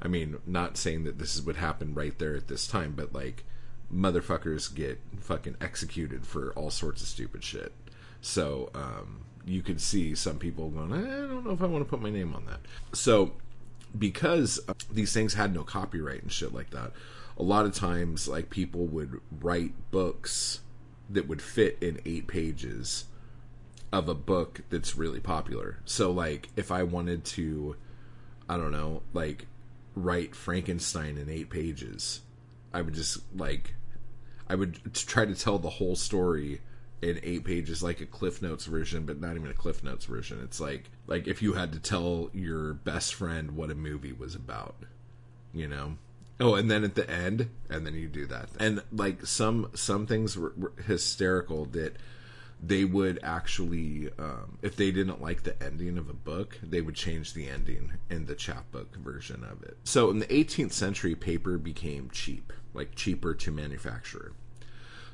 I 0.00 0.08
mean, 0.08 0.38
not 0.46 0.76
saying 0.76 1.04
that 1.04 1.18
this 1.18 1.34
is 1.34 1.42
what 1.42 1.56
happened 1.56 1.96
right 1.96 2.18
there 2.18 2.34
at 2.34 2.48
this 2.48 2.66
time, 2.66 2.94
but 2.96 3.12
like 3.12 3.44
motherfuckers 3.92 4.74
get 4.74 5.00
fucking 5.20 5.56
executed 5.60 6.26
for 6.26 6.52
all 6.52 6.70
sorts 6.70 7.02
of 7.02 7.08
stupid 7.08 7.44
shit. 7.44 7.72
So 8.20 8.70
um, 8.74 9.24
you 9.44 9.62
could 9.62 9.80
see 9.80 10.14
some 10.14 10.38
people 10.38 10.70
going, 10.70 10.92
I 10.92 11.02
don't 11.02 11.44
know 11.44 11.52
if 11.52 11.62
I 11.62 11.66
want 11.66 11.84
to 11.84 11.90
put 11.90 12.02
my 12.02 12.10
name 12.10 12.34
on 12.34 12.46
that. 12.46 12.60
So 12.92 13.32
because 13.96 14.60
these 14.90 15.12
things 15.12 15.34
had 15.34 15.54
no 15.54 15.62
copyright 15.62 16.22
and 16.22 16.32
shit 16.32 16.52
like 16.52 16.70
that, 16.70 16.92
a 17.38 17.42
lot 17.42 17.66
of 17.66 17.74
times 17.74 18.28
like 18.28 18.50
people 18.50 18.86
would 18.86 19.20
write 19.40 19.72
books 19.90 20.60
that 21.10 21.28
would 21.28 21.42
fit 21.42 21.78
in 21.80 22.00
eight 22.04 22.26
pages 22.26 23.04
of 23.92 24.08
a 24.08 24.14
book 24.14 24.62
that's 24.70 24.96
really 24.96 25.20
popular. 25.20 25.78
So 25.84 26.10
like 26.10 26.48
if 26.56 26.70
I 26.70 26.82
wanted 26.82 27.24
to 27.26 27.76
I 28.48 28.56
don't 28.56 28.72
know, 28.72 29.02
like 29.12 29.46
write 29.94 30.36
Frankenstein 30.36 31.18
in 31.18 31.28
8 31.28 31.50
pages, 31.50 32.20
I 32.72 32.82
would 32.82 32.94
just 32.94 33.18
like 33.34 33.74
I 34.48 34.54
would 34.54 34.94
try 34.94 35.24
to 35.24 35.34
tell 35.34 35.58
the 35.58 35.70
whole 35.70 35.96
story 35.96 36.60
in 37.02 37.20
8 37.22 37.44
pages 37.44 37.82
like 37.82 38.00
a 38.00 38.06
Cliff 38.06 38.40
Notes 38.40 38.66
version, 38.66 39.04
but 39.04 39.20
not 39.20 39.36
even 39.36 39.50
a 39.50 39.54
Cliff 39.54 39.82
Notes 39.82 40.04
version. 40.04 40.40
It's 40.42 40.60
like 40.60 40.90
like 41.06 41.26
if 41.26 41.42
you 41.42 41.54
had 41.54 41.72
to 41.72 41.78
tell 41.78 42.30
your 42.32 42.74
best 42.74 43.14
friend 43.14 43.52
what 43.52 43.70
a 43.70 43.74
movie 43.74 44.12
was 44.12 44.34
about, 44.34 44.76
you 45.52 45.68
know. 45.68 45.96
Oh, 46.38 46.54
and 46.54 46.70
then 46.70 46.84
at 46.84 46.94
the 46.94 47.08
end, 47.08 47.48
and 47.70 47.86
then 47.86 47.94
you 47.94 48.08
do 48.08 48.26
that. 48.26 48.50
And 48.60 48.82
like 48.92 49.24
some 49.24 49.70
some 49.74 50.06
things 50.06 50.36
were, 50.36 50.52
were 50.56 50.72
hysterical 50.86 51.64
that 51.66 51.96
they 52.62 52.84
would 52.84 53.18
actually, 53.22 54.10
um, 54.18 54.58
if 54.62 54.76
they 54.76 54.90
didn't 54.90 55.20
like 55.20 55.42
the 55.42 55.62
ending 55.62 55.98
of 55.98 56.08
a 56.08 56.14
book, 56.14 56.58
they 56.62 56.80
would 56.80 56.94
change 56.94 57.34
the 57.34 57.48
ending 57.48 57.92
in 58.08 58.26
the 58.26 58.34
chapbook 58.34 58.96
version 58.96 59.44
of 59.44 59.62
it. 59.62 59.76
So 59.84 60.10
in 60.10 60.20
the 60.20 60.26
18th 60.26 60.72
century, 60.72 61.14
paper 61.14 61.58
became 61.58 62.10
cheap, 62.10 62.52
like 62.72 62.94
cheaper 62.94 63.34
to 63.34 63.50
manufacture. 63.50 64.32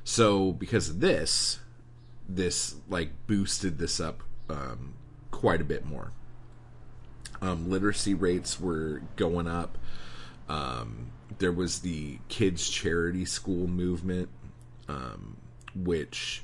So 0.03 0.53
because 0.53 0.89
of 0.89 0.99
this, 0.99 1.59
this 2.27 2.75
like 2.89 3.11
boosted 3.27 3.77
this 3.77 3.99
up 3.99 4.23
um, 4.49 4.93
quite 5.31 5.61
a 5.61 5.65
bit 5.65 5.85
more. 5.85 6.11
Um, 7.41 7.69
literacy 7.69 8.13
rates 8.13 8.59
were 8.59 9.01
going 9.17 9.47
up. 9.47 9.77
Um, 10.53 11.07
there 11.39 11.51
was 11.51 11.79
the 11.79 12.19
kids 12.29 12.69
charity 12.69 13.25
school 13.25 13.67
movement, 13.67 14.29
um, 14.87 15.37
which 15.73 16.43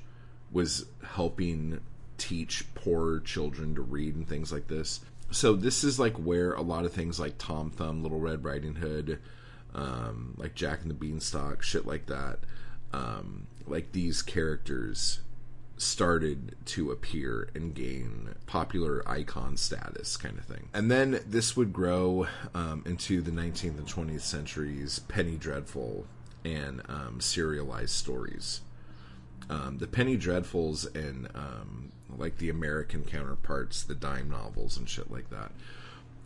was 0.52 0.86
helping 1.04 1.80
teach 2.18 2.66
poor 2.74 3.20
children 3.20 3.76
to 3.76 3.82
read 3.82 4.16
and 4.16 4.28
things 4.28 4.52
like 4.52 4.68
this. 4.68 5.02
So 5.30 5.56
this 5.56 5.84
is 5.84 6.00
like 6.00 6.16
where 6.16 6.54
a 6.54 6.62
lot 6.62 6.86
of 6.86 6.92
things 6.92 7.20
like 7.20 7.38
Tom 7.38 7.70
Thumb, 7.70 8.02
Little 8.02 8.20
Red 8.20 8.44
Riding 8.44 8.76
Hood, 8.76 9.20
um, 9.76 10.34
like 10.38 10.56
Jack 10.56 10.82
and 10.82 10.90
the 10.90 10.96
Beanstalk, 10.96 11.62
shit 11.62 11.86
like 11.86 12.08
that, 12.08 12.40
um, 12.92 13.46
like 13.68 13.92
these 13.92 14.24
characters 14.24 15.20
started 15.80 16.56
to 16.66 16.92
appear 16.92 17.50
and 17.56 17.74
gain 17.74 18.36
popular 18.46 19.08
icon 19.08 19.58
status 19.58 20.18
kind 20.18 20.38
of 20.38 20.46
thing. 20.46 20.70
And 20.74 20.92
then 20.92 21.22
this 21.26 21.56
would 21.56 21.74
grow 21.74 22.28
um, 22.54 22.84
into 22.86 23.22
the 23.22 23.32
19th 23.32 23.78
and 23.78 23.88
20th 23.88 24.22
centuries 24.22 25.00
Penny 25.00 25.38
Dreadful 25.38 26.06
and 26.46 26.82
um, 26.88 27.20
serialized 27.20 27.92
stories 27.92 28.62
um, 29.50 29.80
the 29.80 29.88
Penny 29.88 30.18
Dreadfuls 30.18 30.94
and 30.96 31.28
um, 31.34 31.92
like 32.16 32.38
the 32.38 32.50
American 32.50 33.04
counterparts, 33.04 33.84
the 33.84 33.96
dime 33.96 34.30
novels 34.30 34.78
and 34.78 34.88
shit 34.88 35.12
like 35.12 35.30
that. 35.30 35.52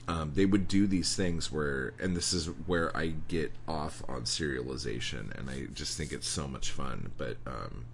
Um, 0.06 0.34
they 0.36 0.46
would 0.46 0.68
do 0.68 0.86
these 0.86 1.16
things 1.16 1.50
where, 1.50 1.94
and 2.00 2.16
this 2.16 2.34
is 2.34 2.48
where 2.48 2.96
I 2.96 3.14
get 3.30 3.54
off 3.68 4.04
on 4.10 4.24
serialization, 4.24 5.38
and 5.38 5.50
I 5.50 5.68
just 5.74 5.98
think 5.98 6.12
it's 6.12 6.28
so 6.28 6.46
much 6.46 6.72
fun. 6.72 7.14
But 7.18 7.38
um, 7.48 7.86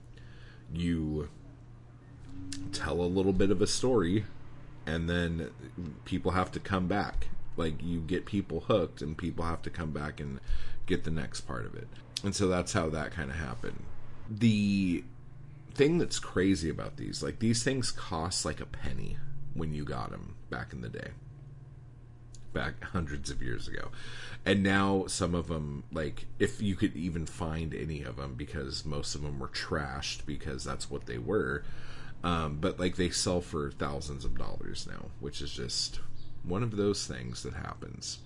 you 0.73 1.29
tell 2.71 3.01
a 3.01 3.03
little 3.03 3.33
bit 3.33 3.51
of 3.51 3.61
a 3.61 3.67
story, 3.67 4.25
and 4.85 5.09
then 5.09 5.49
people 6.05 6.31
have 6.31 6.51
to 6.53 6.59
come 6.59 6.87
back. 6.87 7.27
Like 7.57 7.83
you 7.83 7.99
get 7.99 8.25
people 8.25 8.61
hooked, 8.61 9.01
and 9.01 9.17
people 9.17 9.45
have 9.45 9.61
to 9.63 9.69
come 9.69 9.91
back 9.91 10.19
and 10.19 10.39
get 10.85 11.03
the 11.03 11.11
next 11.11 11.41
part 11.41 11.65
of 11.65 11.75
it. 11.75 11.87
And 12.23 12.35
so 12.35 12.47
that's 12.47 12.73
how 12.73 12.89
that 12.89 13.11
kind 13.11 13.29
of 13.29 13.37
happened. 13.37 13.83
The 14.29 15.03
thing 15.73 15.97
that's 15.97 16.19
crazy 16.19 16.69
about 16.69 16.97
these, 16.97 17.23
like 17.23 17.39
these 17.39 17.63
things 17.63 17.91
cost 17.91 18.45
like 18.45 18.59
a 18.59 18.65
penny 18.65 19.17
when 19.53 19.73
you 19.73 19.85
got 19.85 20.11
them 20.11 20.35
back 20.49 20.73
in 20.73 20.81
the 20.81 20.89
day, 20.89 21.09
back 22.53 22.83
hundreds 22.83 23.29
of 23.29 23.41
years 23.41 23.67
ago, 23.67 23.89
and 24.45 24.61
now 24.61 25.05
some 25.07 25.33
of 25.33 25.47
them, 25.47 25.83
like 25.91 26.25
if 26.37 26.61
you 26.61 26.75
could 26.75 26.95
even 26.95 27.25
find 27.25 27.73
any 27.73 28.01
of 28.03 28.17
them, 28.17 28.35
because 28.35 28.85
most 28.85 29.15
of 29.15 29.21
them 29.21 29.39
were 29.39 29.47
trashed 29.47 30.25
because 30.25 30.63
that's 30.63 30.89
what 30.89 31.05
they 31.05 31.17
were. 31.17 31.63
Um, 32.23 32.57
but 32.59 32.79
like 32.79 32.95
they 32.95 33.09
sell 33.09 33.41
for 33.41 33.71
thousands 33.71 34.25
of 34.25 34.37
dollars 34.37 34.87
now, 34.89 35.05
which 35.19 35.41
is 35.41 35.51
just 35.51 35.99
one 36.43 36.63
of 36.63 36.75
those 36.75 37.07
things 37.07 37.43
that 37.43 37.53
happens. 37.53 38.19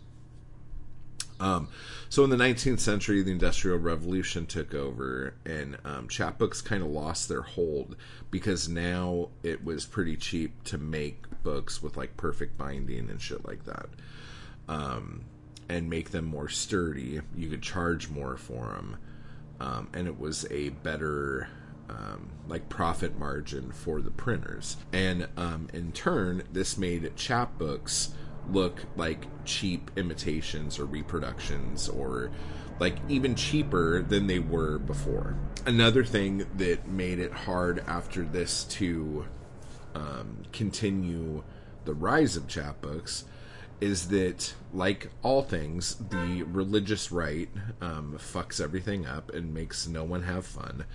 Um, 1.39 1.67
so 2.09 2.23
in 2.23 2.29
the 2.29 2.37
19th 2.37 2.79
century, 2.79 3.21
the 3.21 3.31
Industrial 3.31 3.77
Revolution 3.77 4.45
took 4.45 4.73
over, 4.73 5.33
and 5.45 5.77
um, 5.83 6.07
chapbooks 6.07 6.63
kind 6.63 6.83
of 6.83 6.89
lost 6.89 7.27
their 7.27 7.41
hold 7.41 7.95
because 8.31 8.69
now 8.69 9.29
it 9.41 9.63
was 9.63 9.85
pretty 9.85 10.15
cheap 10.15 10.63
to 10.65 10.77
make 10.77 11.23
books 11.43 11.83
with 11.83 11.97
like 11.97 12.15
perfect 12.17 12.57
binding 12.57 13.09
and 13.09 13.21
shit 13.21 13.45
like 13.45 13.65
that, 13.65 13.87
um, 14.69 15.25
and 15.67 15.89
make 15.89 16.11
them 16.11 16.25
more 16.25 16.49
sturdy. 16.49 17.19
You 17.35 17.49
could 17.49 17.61
charge 17.63 18.09
more 18.09 18.37
for 18.37 18.67
them, 18.67 18.97
um, 19.59 19.89
and 19.93 20.07
it 20.07 20.19
was 20.19 20.45
a 20.49 20.69
better 20.69 21.49
um, 21.93 22.29
like 22.47 22.69
profit 22.69 23.17
margin 23.17 23.71
for 23.71 24.01
the 24.01 24.11
printers. 24.11 24.77
And 24.91 25.27
um, 25.37 25.69
in 25.73 25.91
turn, 25.91 26.43
this 26.51 26.77
made 26.77 27.03
chapbooks 27.15 28.09
look 28.49 28.83
like 28.95 29.27
cheap 29.45 29.91
imitations 29.95 30.79
or 30.79 30.85
reproductions 30.85 31.87
or 31.87 32.31
like 32.79 32.97
even 33.07 33.35
cheaper 33.35 34.01
than 34.01 34.27
they 34.27 34.39
were 34.39 34.79
before. 34.79 35.37
Another 35.65 36.03
thing 36.03 36.45
that 36.57 36.87
made 36.87 37.19
it 37.19 37.31
hard 37.31 37.83
after 37.87 38.23
this 38.23 38.63
to 38.65 39.25
um, 39.95 40.39
continue 40.51 41.43
the 41.85 41.93
rise 41.93 42.35
of 42.35 42.47
chapbooks 42.47 43.23
is 43.79 44.07
that, 44.07 44.53
like 44.73 45.09
all 45.23 45.41
things, 45.41 45.95
the 45.95 46.43
religious 46.43 47.11
right 47.11 47.49
um, 47.81 48.17
fucks 48.17 48.61
everything 48.61 49.05
up 49.05 49.29
and 49.33 49.53
makes 49.53 49.87
no 49.87 50.03
one 50.03 50.23
have 50.23 50.45
fun 50.45 50.85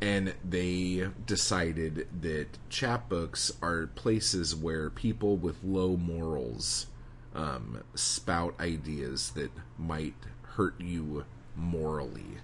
and 0.00 0.34
they 0.44 1.08
decided 1.26 2.06
that 2.22 2.46
chapbooks 2.70 3.52
are 3.62 3.88
places 3.88 4.54
where 4.54 4.90
people 4.90 5.36
with 5.36 5.62
low 5.64 5.96
morals 5.96 6.86
um, 7.34 7.82
spout 7.94 8.54
ideas 8.60 9.30
that 9.30 9.50
might 9.78 10.14
hurt 10.42 10.80
you 10.80 11.24
morally, 11.54 12.38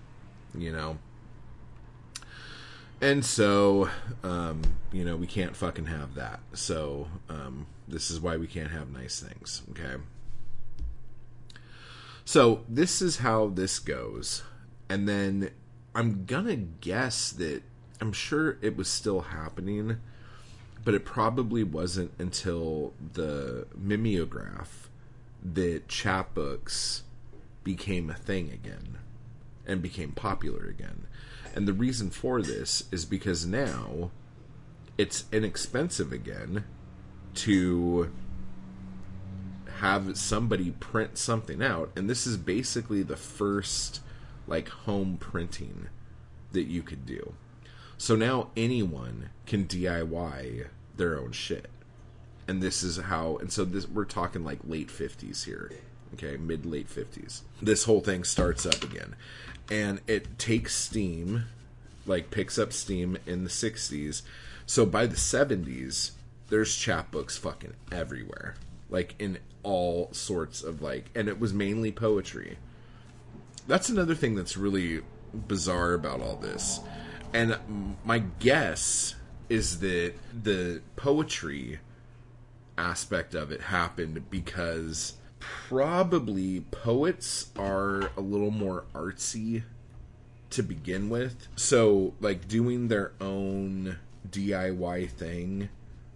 you 0.57 0.73
know? 0.73 0.99
And 3.01 3.25
so, 3.25 3.91
um, 4.23 4.63
you 4.93 5.05
know, 5.05 5.17
we 5.17 5.27
can't 5.27 5.57
fucking 5.57 5.87
have 5.87 6.15
that. 6.15 6.41
So, 6.53 7.09
um, 7.29 7.67
this 7.89 8.11
is 8.11 8.21
why 8.21 8.37
we 8.37 8.47
can't 8.47 8.71
have 8.71 8.91
nice 8.91 9.21
things, 9.21 9.63
okay? 9.71 10.01
So, 12.25 12.65
this 12.69 13.03
is 13.03 13.19
how 13.19 13.49
this 13.49 13.79
goes. 13.79 14.43
And 14.89 15.09
then 15.09 15.51
I'm 15.95 16.25
gonna 16.25 16.57
guess 16.57 17.31
that 17.33 17.63
I'm 18.01 18.13
sure 18.13 18.59
it 18.61 18.77
was 18.77 18.89
still 18.89 19.21
happening, 19.21 19.99
but 20.85 20.95
it 20.95 21.05
probably 21.05 21.63
wasn't 21.63 22.13
until 22.19 22.93
the 23.13 23.67
mimeograph 23.77 24.89
that 25.43 25.89
chapbooks 25.89 27.03
became 27.63 28.11
a 28.11 28.15
thing 28.15 28.51
again 28.51 28.99
and 29.67 29.81
became 29.81 30.13
popular 30.13 30.67
again. 30.67 31.07
And 31.55 31.69
the 31.69 31.73
reason 31.73 32.11
for 32.11 32.43
this 32.43 32.85
is 32.91 33.05
because 33.05 33.47
now 33.47 34.11
it's 34.99 35.25
inexpensive 35.33 36.13
again 36.13 36.65
to 37.35 38.13
have 39.79 40.17
somebody 40.17 40.71
print 40.73 41.19
something 41.19 41.63
out 41.63 41.91
and 41.97 42.09
this 42.09 42.27
is 42.27 42.37
basically 42.37 43.03
the 43.03 43.17
first 43.17 44.01
like 44.47 44.69
home 44.69 45.17
printing 45.19 45.89
that 46.53 46.65
you 46.65 46.83
could 46.83 47.07
do. 47.07 47.35
So 47.99 48.17
now 48.17 48.49
anyone 48.57 49.31
can 49.47 49.67
DIY 49.67 50.67
their 50.97 51.19
own 51.19 51.33
shit. 51.33 51.71
And 52.47 52.63
this 52.63 52.83
is 52.83 52.99
how 52.99 53.37
and 53.39 53.51
so 53.53 53.65
this 53.65 53.89
we're 53.89 54.05
talking 54.05 54.45
like 54.45 54.61
late 54.65 54.89
50s 54.89 55.45
here. 55.45 55.71
Okay, 56.15 56.37
mid 56.37 56.67
late 56.67 56.89
50s. 56.89 57.41
This 57.61 57.85
whole 57.85 58.01
thing 58.01 58.25
starts 58.25 58.67
up 58.67 58.83
again. 58.83 59.17
And 59.71 60.01
it 60.07 60.39
takes 60.39 60.75
steam 60.75 61.45
like 62.07 62.31
picks 62.31 62.59
up 62.59 62.73
steam 62.73 63.17
in 63.27 63.45
the 63.45 63.51
60s. 63.51 64.23
So 64.67 64.85
by 64.85 65.07
the 65.07 65.17
70s, 65.17 66.13
there's 66.49 66.77
chapbooks 66.77 67.39
fucking 67.39 67.75
everywhere. 67.91 68.55
Like 68.91 69.15
in 69.19 69.39
all 69.63 70.11
sorts 70.13 70.63
of 70.63 70.83
like 70.83 71.07
and 71.15 71.29
it 71.29 71.41
was 71.41 71.55
mainly 71.55 71.91
poetry. 71.91 72.59
That's 73.67 73.89
another 73.89 74.15
thing 74.15 74.35
that's 74.35 74.57
really 74.57 75.03
bizarre 75.33 75.95
about 75.95 76.21
all 76.21 76.37
this. 76.37 76.81
And 77.33 77.59
my 78.05 78.21
guess 78.39 79.17
is 79.49 79.81
that 79.81 80.15
the 80.43 80.83
poetry 80.97 81.81
aspect 82.77 83.35
of 83.35 83.51
it 83.51 83.63
happened 83.63 84.31
because 84.31 85.15
probably 85.39 86.61
poets 86.61 87.51
are 87.59 88.11
a 88.17 88.21
little 88.21 88.51
more 88.51 88.85
artsy 88.95 89.65
to 90.51 90.63
begin 90.63 91.11
with. 91.11 91.49
So, 91.57 92.15
like, 92.21 92.47
doing 92.49 92.89
their 92.89 93.13
own 93.21 93.99
DIY 94.31 95.11
thing 95.11 95.69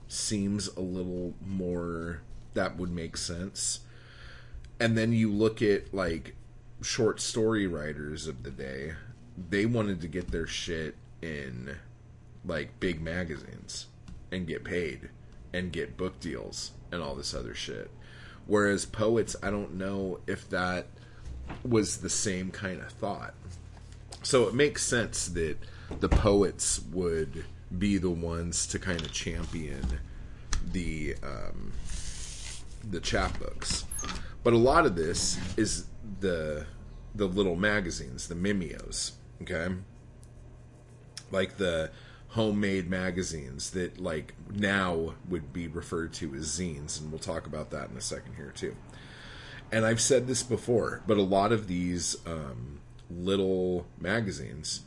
seems 0.07 0.69
a 0.69 0.81
little 0.81 1.35
more 1.45 2.23
that 2.55 2.76
would 2.76 2.90
make 2.90 3.17
sense. 3.17 3.81
And 4.81 4.97
then 4.97 5.12
you 5.12 5.31
look 5.33 5.61
at, 5.61 5.93
like, 5.93 6.35
short 6.82 7.20
story 7.20 7.66
writers 7.66 8.26
of 8.26 8.42
the 8.42 8.50
day, 8.50 8.92
they 9.50 9.66
wanted 9.66 10.00
to 10.00 10.08
get 10.08 10.30
their 10.30 10.47
shit 10.47 10.94
in, 11.23 11.76
like, 12.44 12.78
big 12.80 13.00
magazines 13.00 13.87
and 14.30 14.47
get 14.47 14.64
paid 14.64 15.11
and 15.52 15.73
get 15.73 15.97
book 15.97 16.20
deals 16.20 16.73
and 16.92 17.02
all 17.02 17.14
this 17.14 17.35
other 17.35 17.54
shit. 17.54 17.90
Whereas 18.47 18.87
poets, 18.87 19.37
I 19.42 19.50
don't 19.50 19.75
know 19.75 20.20
if 20.26 20.48
that 20.50 20.87
was 21.64 21.98
the 21.98 22.11
same 22.11 22.50
kind 22.50 22.81
of 22.81 22.90
thought. 22.92 23.35
So 24.22 24.48
it 24.48 24.55
makes 24.55 24.85
sense 24.85 25.29
that 25.29 25.57
the 26.00 26.09
poets 26.09 26.81
would 26.92 27.44
be 27.79 27.98
the 27.98 28.11
ones 28.11 28.66
to 28.68 28.79
kind 28.79 29.00
of 29.00 29.12
champion 29.12 30.00
the 30.72 31.16
um, 31.22 31.72
the 32.90 33.00
chapbooks. 33.00 33.85
But 34.42 34.53
a 34.53 34.59
lot 34.59 34.87
of 34.87 34.96
this 34.96 35.38
is 35.57 35.85
the 36.20 36.66
the 37.14 37.26
little 37.26 37.57
magazines, 37.57 38.28
the 38.28 38.35
mimeos, 38.35 39.12
okay? 39.42 39.74
Like 41.31 41.57
the 41.57 41.90
homemade 42.28 42.88
magazines 42.88 43.70
that 43.70 43.98
like 43.98 44.35
now 44.50 45.14
would 45.28 45.52
be 45.52 45.66
referred 45.66 46.12
to 46.12 46.35
as 46.35 46.46
zines 46.46 47.00
and 47.00 47.11
we'll 47.11 47.18
talk 47.18 47.46
about 47.46 47.70
that 47.70 47.90
in 47.90 47.96
a 47.96 48.00
second 48.00 48.35
here 48.35 48.52
too. 48.54 48.76
And 49.72 49.85
I've 49.85 50.00
said 50.00 50.26
this 50.26 50.42
before, 50.42 51.02
but 51.07 51.18
a 51.18 51.22
lot 51.22 51.52
of 51.52 51.66
these 51.66 52.16
um, 52.26 52.81
little 53.11 53.87
magazines 53.98 54.83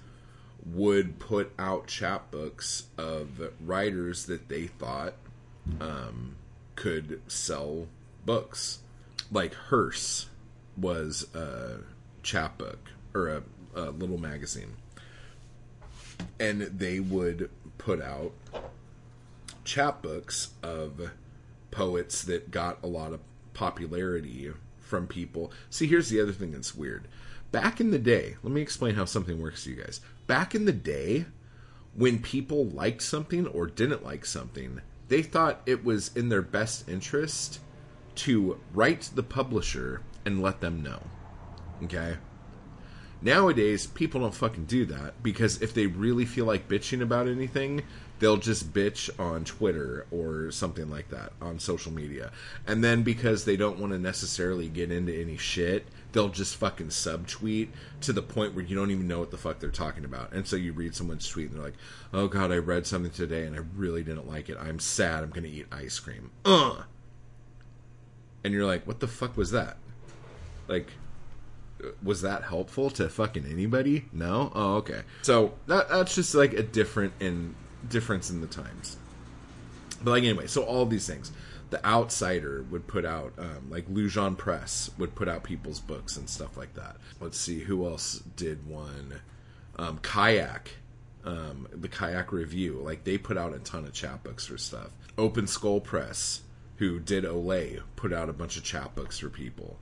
would 0.66 1.20
put 1.20 1.52
out 1.58 1.88
chapbooks 1.88 2.84
of 2.98 3.52
writers 3.60 4.26
that 4.26 4.48
they 4.48 4.68
thought 4.68 5.14
um, 5.80 6.36
could 6.76 7.22
sell 7.28 7.88
books. 8.26 8.80
Like 9.32 9.54
Hearse 9.54 10.28
was 10.78 11.28
a 11.34 11.80
chapbook 12.24 12.92
or 13.14 13.28
a, 13.28 13.44
a 13.76 13.92
little 13.92 14.18
magazine, 14.18 14.76
and 16.40 16.62
they 16.62 17.00
would 17.00 17.50
put 17.78 18.02
out 18.02 18.32
chapbooks 19.66 20.50
of 20.64 21.12
poets 21.72 22.24
that 22.24 22.52
got 22.52 22.78
a 22.84 22.88
lot 22.88 23.14
of 23.14 23.20
popularity 23.54 24.52
from 24.80 25.08
people. 25.08 25.52
See, 25.70 25.88
here's 25.88 26.10
the 26.10 26.22
other 26.22 26.34
thing 26.34 26.52
that's 26.52 26.76
weird 26.76 27.08
back 27.52 27.80
in 27.80 27.92
the 27.92 28.00
day, 28.00 28.36
let 28.44 28.54
me 28.54 28.62
explain 28.62 28.96
how 28.96 29.06
something 29.06 29.42
works 29.42 29.64
to 29.64 29.72
you 29.72 29.76
guys. 29.76 30.02
Back 30.28 30.56
in 30.56 30.66
the 30.66 30.72
day, 30.72 31.26
when 31.94 32.20
people 32.20 32.66
liked 32.68 33.02
something 33.02 33.48
or 33.48 33.68
didn't 33.68 34.04
like 34.04 34.26
something, 34.26 34.82
they 35.10 35.22
thought 35.22 35.62
it 35.66 35.84
was 35.84 36.16
in 36.16 36.30
their 36.30 36.42
best 36.42 36.88
interest 36.88 37.60
to 38.16 38.60
write 38.74 39.10
the 39.14 39.24
publisher 39.24 40.02
and 40.26 40.42
let 40.42 40.62
them 40.62 40.82
know. 40.82 41.02
Okay? 41.84 42.18
Nowadays, 43.22 43.86
people 43.86 44.22
don't 44.22 44.34
fucking 44.34 44.66
do 44.66 44.86
that 44.86 45.22
because 45.22 45.62
if 45.62 45.76
they 45.76 45.86
really 45.86 46.26
feel 46.26 46.46
like 46.46 46.68
bitching 46.68 47.04
about 47.04 47.28
anything, 47.28 47.84
they'll 48.18 48.38
just 48.38 48.74
bitch 48.74 49.10
on 49.20 49.44
Twitter 49.44 50.08
or 50.10 50.52
something 50.52 50.90
like 50.90 51.10
that 51.10 51.34
on 51.40 51.60
social 51.60 51.92
media. 51.92 52.32
And 52.66 52.84
then 52.84 53.04
because 53.04 53.46
they 53.46 53.58
don't 53.58 53.78
want 53.78 53.94
to 53.94 54.00
necessarily 54.00 54.70
get 54.70 54.92
into 54.92 55.14
any 55.14 55.38
shit, 55.38 55.86
they'll 56.14 56.30
just 56.30 56.56
fucking 56.56 56.88
subtweet 56.88 57.70
to 58.02 58.12
the 58.12 58.24
point 58.24 58.56
where 58.56 58.66
you 58.66 58.76
don't 58.76 58.90
even 58.90 59.08
know 59.08 59.20
what 59.20 59.30
the 59.30 59.38
fuck 59.38 59.60
they're 59.60 59.70
talking 59.70 60.06
about. 60.06 60.34
And 60.34 60.48
so 60.48 60.56
you 60.56 60.74
read 60.74 60.96
someone's 60.96 61.28
tweet 61.28 61.50
and 61.50 61.58
they're 61.58 61.66
like, 61.66 61.78
"Oh 62.14 62.28
god, 62.28 62.52
I 62.52 62.58
read 62.58 62.88
something 62.88 63.12
today 63.12 63.46
and 63.46 63.56
I 63.56 63.60
really 63.76 64.04
didn't 64.04 64.28
like 64.28 64.50
it. 64.50 64.58
I'm 64.60 64.80
sad. 64.80 65.24
I'm 65.24 65.30
going 65.30 65.44
to 65.44 65.50
eat 65.50 65.68
ice 65.72 66.00
cream." 66.00 66.32
Uh. 66.44 66.84
And 68.44 68.52
you're 68.52 68.66
like, 68.66 68.88
"What 68.88 69.00
the 69.00 69.08
fuck 69.08 69.38
was 69.38 69.52
that?" 69.52 69.78
Like 70.72 70.88
was 72.04 72.22
that 72.22 72.44
helpful 72.44 72.90
to 72.92 73.10
fucking 73.10 73.46
anybody? 73.46 74.06
No. 74.14 74.52
Oh, 74.54 74.76
okay. 74.76 75.02
So 75.24 75.54
that 75.68 75.90
that's 75.90 76.16
just 76.16 76.34
like 76.36 76.54
a 76.54 76.64
different 76.64 77.14
in 77.20 77.56
difference 77.88 78.30
in 78.30 78.42
the 78.42 78.48
times. 78.48 78.98
But 80.04 80.12
like 80.12 80.24
anyway, 80.24 80.48
so 80.48 80.64
all 80.64 80.86
these 80.86 81.08
things 81.08 81.32
the 81.72 81.84
Outsider 81.86 82.66
would 82.70 82.86
put 82.86 83.06
out, 83.06 83.34
um, 83.38 83.70
like 83.70 83.88
Loujon 83.88 84.38
Press 84.38 84.92
would 84.98 85.16
put 85.16 85.30
out 85.30 85.44
people's 85.44 85.80
books 85.80 86.18
and 86.18 86.30
stuff 86.30 86.58
like 86.58 86.74
that. 86.76 86.98
Let's 87.20 87.40
see 87.40 87.60
who 87.60 87.88
else 87.88 88.22
did 88.36 88.68
one. 88.68 89.22
Um, 89.78 90.00
Kayak, 90.04 90.72
um, 91.24 91.70
the 91.72 91.88
Kayak 91.88 92.34
Review, 92.34 92.82
like 92.84 93.06
they 93.06 93.18
put 93.18 93.38
out 93.38 93.54
a 93.54 93.60
ton 93.60 93.86
of 93.86 93.94
chapbooks 93.94 94.48
for 94.48 94.58
stuff. 94.58 94.90
Open 95.18 95.48
Skull 95.48 95.80
Press, 95.80 96.42
who 96.76 97.00
did 97.00 97.26
Ole, 97.26 97.80
put 97.96 98.12
out 98.12 98.28
a 98.28 98.34
bunch 98.34 98.58
of 98.58 98.64
chapbooks 98.64 99.22
for 99.22 99.30
people. 99.30 99.80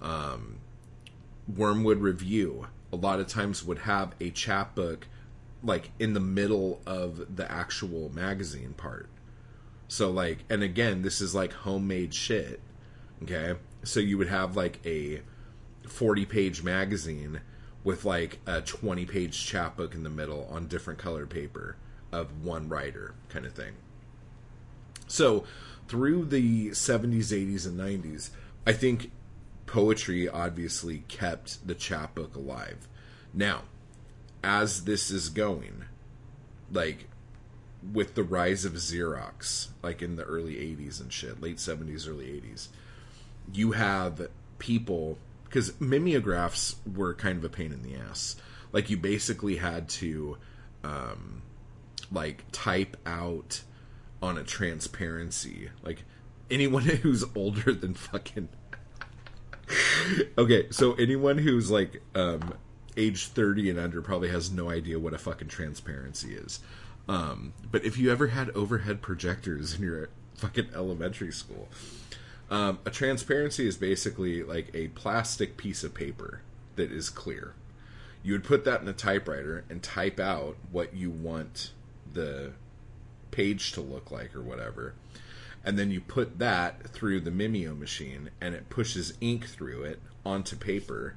Um, 0.00 0.58
Wormwood 1.48 1.98
Review, 1.98 2.66
a 2.92 2.96
lot 2.96 3.20
of 3.20 3.26
times 3.26 3.64
would 3.64 3.78
have 3.80 4.14
a 4.20 4.30
chapbook 4.30 5.08
like 5.62 5.90
in 5.98 6.14
the 6.14 6.20
middle 6.20 6.80
of 6.86 7.36
the 7.36 7.50
actual 7.50 8.10
magazine 8.14 8.74
part 8.76 9.08
so 9.88 10.10
like, 10.10 10.44
and 10.50 10.62
again, 10.62 11.00
this 11.00 11.20
is 11.20 11.34
like 11.34 11.52
homemade 11.52 12.12
shit. 12.12 12.60
Okay, 13.22 13.54
so 13.82 13.98
you 14.00 14.18
would 14.18 14.28
have 14.28 14.54
like 14.54 14.78
a 14.86 15.22
forty-page 15.88 16.62
magazine 16.62 17.40
with 17.82 18.04
like 18.04 18.38
a 18.46 18.60
twenty-page 18.60 19.44
chapbook 19.44 19.94
in 19.94 20.02
the 20.04 20.10
middle 20.10 20.46
on 20.50 20.68
different 20.68 20.98
colored 20.98 21.30
paper 21.30 21.76
of 22.12 22.44
one 22.44 22.68
writer, 22.68 23.14
kind 23.30 23.46
of 23.46 23.54
thing. 23.54 23.72
So 25.08 25.44
through 25.88 26.26
the 26.26 26.74
seventies, 26.74 27.32
eighties, 27.32 27.64
and 27.64 27.78
nineties, 27.78 28.30
I 28.66 28.74
think 28.74 29.10
poetry 29.68 30.28
obviously 30.28 31.04
kept 31.08 31.66
the 31.66 31.74
chapbook 31.74 32.34
alive. 32.34 32.88
Now, 33.32 33.62
as 34.42 34.84
this 34.84 35.10
is 35.10 35.28
going, 35.28 35.84
like 36.72 37.08
with 37.92 38.14
the 38.14 38.24
rise 38.24 38.64
of 38.64 38.72
Xerox, 38.72 39.68
like 39.82 40.02
in 40.02 40.16
the 40.16 40.24
early 40.24 40.54
80s 40.54 41.00
and 41.00 41.12
shit, 41.12 41.40
late 41.40 41.58
70s, 41.58 42.08
early 42.08 42.26
80s, 42.26 42.68
you 43.52 43.72
have 43.72 44.28
people 44.58 45.18
because 45.44 45.78
mimeographs 45.80 46.76
were 46.94 47.14
kind 47.14 47.38
of 47.38 47.44
a 47.44 47.48
pain 47.48 47.72
in 47.72 47.82
the 47.82 47.96
ass. 47.96 48.36
Like 48.72 48.90
you 48.90 48.96
basically 48.96 49.56
had 49.56 49.88
to 49.90 50.36
um, 50.84 51.42
like 52.12 52.44
type 52.52 52.96
out 53.06 53.62
on 54.20 54.36
a 54.36 54.44
transparency. 54.44 55.70
Like 55.82 56.04
anyone 56.50 56.82
who's 56.84 57.24
older 57.34 57.72
than 57.72 57.94
fucking 57.94 58.48
okay, 60.38 60.66
so 60.70 60.94
anyone 60.94 61.38
who's 61.38 61.70
like 61.70 62.02
um, 62.14 62.54
age 62.96 63.28
30 63.28 63.70
and 63.70 63.78
under 63.78 64.02
probably 64.02 64.28
has 64.28 64.50
no 64.50 64.70
idea 64.70 64.98
what 64.98 65.14
a 65.14 65.18
fucking 65.18 65.48
transparency 65.48 66.34
is. 66.34 66.60
Um, 67.08 67.54
but 67.70 67.84
if 67.84 67.96
you 67.96 68.12
ever 68.12 68.28
had 68.28 68.50
overhead 68.50 69.00
projectors 69.00 69.74
in 69.74 69.82
your 69.82 70.10
fucking 70.34 70.68
elementary 70.74 71.32
school, 71.32 71.68
um, 72.50 72.78
a 72.84 72.90
transparency 72.90 73.66
is 73.66 73.76
basically 73.76 74.42
like 74.42 74.70
a 74.74 74.88
plastic 74.88 75.56
piece 75.56 75.84
of 75.84 75.94
paper 75.94 76.42
that 76.76 76.90
is 76.90 77.10
clear. 77.10 77.54
You 78.22 78.32
would 78.32 78.44
put 78.44 78.64
that 78.64 78.82
in 78.82 78.88
a 78.88 78.92
typewriter 78.92 79.64
and 79.70 79.82
type 79.82 80.18
out 80.18 80.56
what 80.70 80.94
you 80.94 81.10
want 81.10 81.72
the 82.12 82.52
page 83.30 83.72
to 83.72 83.80
look 83.80 84.10
like 84.10 84.34
or 84.34 84.42
whatever. 84.42 84.94
And 85.68 85.78
then 85.78 85.90
you 85.90 86.00
put 86.00 86.38
that 86.38 86.88
through 86.88 87.20
the 87.20 87.30
Mimeo 87.30 87.78
machine 87.78 88.30
and 88.40 88.54
it 88.54 88.70
pushes 88.70 89.12
ink 89.20 89.44
through 89.44 89.82
it 89.82 90.00
onto 90.24 90.56
paper. 90.56 91.16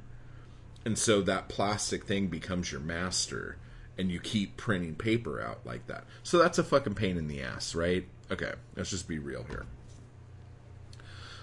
And 0.84 0.98
so 0.98 1.22
that 1.22 1.48
plastic 1.48 2.04
thing 2.04 2.28
becomes 2.28 2.70
your 2.70 2.82
master 2.82 3.56
and 3.98 4.12
you 4.12 4.20
keep 4.20 4.58
printing 4.58 4.96
paper 4.96 5.40
out 5.40 5.66
like 5.66 5.88
that. 5.88 6.04
So 6.22 6.38
that's 6.38 6.58
a 6.58 6.66
fucking 6.66 6.96
pain 6.96 7.16
in 7.16 7.30
the 7.30 7.42
ass, 7.42 7.74
right? 7.74 8.06
Okay, 8.30 8.52
let's 8.76 8.90
just 8.90 9.08
be 9.08 9.20
real 9.20 9.46
here. 9.48 9.68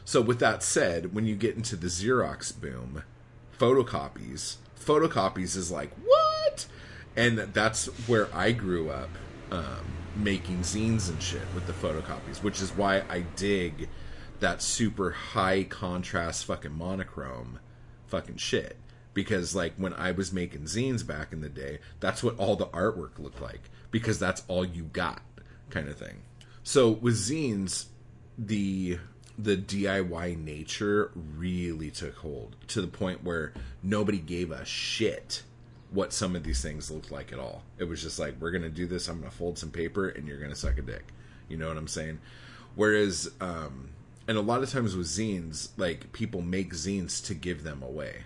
So, 0.04 0.20
with 0.20 0.38
that 0.40 0.62
said, 0.62 1.14
when 1.14 1.24
you 1.24 1.34
get 1.34 1.56
into 1.56 1.76
the 1.76 1.86
Xerox 1.86 2.58
boom, 2.60 3.04
photocopies, 3.58 4.56
photocopies 4.78 5.56
is 5.56 5.70
like, 5.70 5.92
what? 6.04 6.66
And 7.16 7.38
that's 7.38 7.86
where 8.06 8.28
I 8.34 8.52
grew 8.52 8.90
up 8.90 9.10
um, 9.50 9.86
making 10.18 10.58
zines 10.60 11.08
and 11.08 11.22
shit 11.22 11.42
with 11.54 11.66
the 11.66 11.72
photocopies, 11.72 12.42
which 12.42 12.60
is 12.60 12.70
why 12.72 13.02
I 13.08 13.20
dig 13.36 13.88
that 14.40 14.62
super 14.62 15.10
high 15.10 15.64
contrast 15.64 16.44
fucking 16.44 16.76
monochrome 16.76 17.60
fucking 18.06 18.36
shit. 18.36 18.76
Because, 19.14 19.54
like, 19.54 19.74
when 19.76 19.94
I 19.94 20.12
was 20.12 20.32
making 20.32 20.62
zines 20.62 21.06
back 21.06 21.32
in 21.32 21.40
the 21.40 21.48
day, 21.48 21.78
that's 21.98 22.22
what 22.22 22.38
all 22.38 22.56
the 22.56 22.66
artwork 22.66 23.18
looked 23.18 23.40
like. 23.40 23.70
Because 23.90 24.18
that's 24.18 24.42
all 24.48 24.64
you 24.64 24.84
got, 24.84 25.22
kind 25.70 25.88
of 25.88 25.96
thing. 25.96 26.22
So, 26.62 26.90
with 26.90 27.16
zines, 27.16 27.86
the 28.36 28.98
the 29.38 29.56
DIY 29.56 30.36
nature 30.36 31.12
really 31.14 31.90
took 31.92 32.16
hold 32.16 32.56
to 32.66 32.80
the 32.80 32.88
point 32.88 33.22
where 33.22 33.52
nobody 33.84 34.18
gave 34.18 34.50
a 34.50 34.64
shit 34.64 35.42
what 35.90 36.12
some 36.12 36.36
of 36.36 36.44
these 36.44 36.62
things 36.62 36.90
looked 36.90 37.10
like 37.10 37.32
at 37.32 37.38
all. 37.38 37.62
It 37.78 37.84
was 37.84 38.02
just 38.02 38.18
like, 38.18 38.34
we're 38.40 38.50
going 38.50 38.62
to 38.62 38.68
do 38.68 38.86
this. 38.86 39.08
I'm 39.08 39.20
going 39.20 39.30
to 39.30 39.36
fold 39.36 39.58
some 39.58 39.70
paper 39.70 40.08
and 40.08 40.26
you're 40.28 40.38
going 40.38 40.50
to 40.50 40.56
suck 40.56 40.78
a 40.78 40.82
dick. 40.82 41.04
You 41.48 41.56
know 41.56 41.68
what 41.68 41.78
I'm 41.78 41.88
saying? 41.88 42.18
Whereas, 42.74 43.30
um, 43.40 43.90
and 44.26 44.36
a 44.36 44.42
lot 44.42 44.62
of 44.62 44.70
times 44.70 44.94
with 44.94 45.06
zines, 45.06 45.70
like 45.76 46.12
people 46.12 46.42
make 46.42 46.74
zines 46.74 47.24
to 47.26 47.34
give 47.34 47.64
them 47.64 47.82
away. 47.82 48.24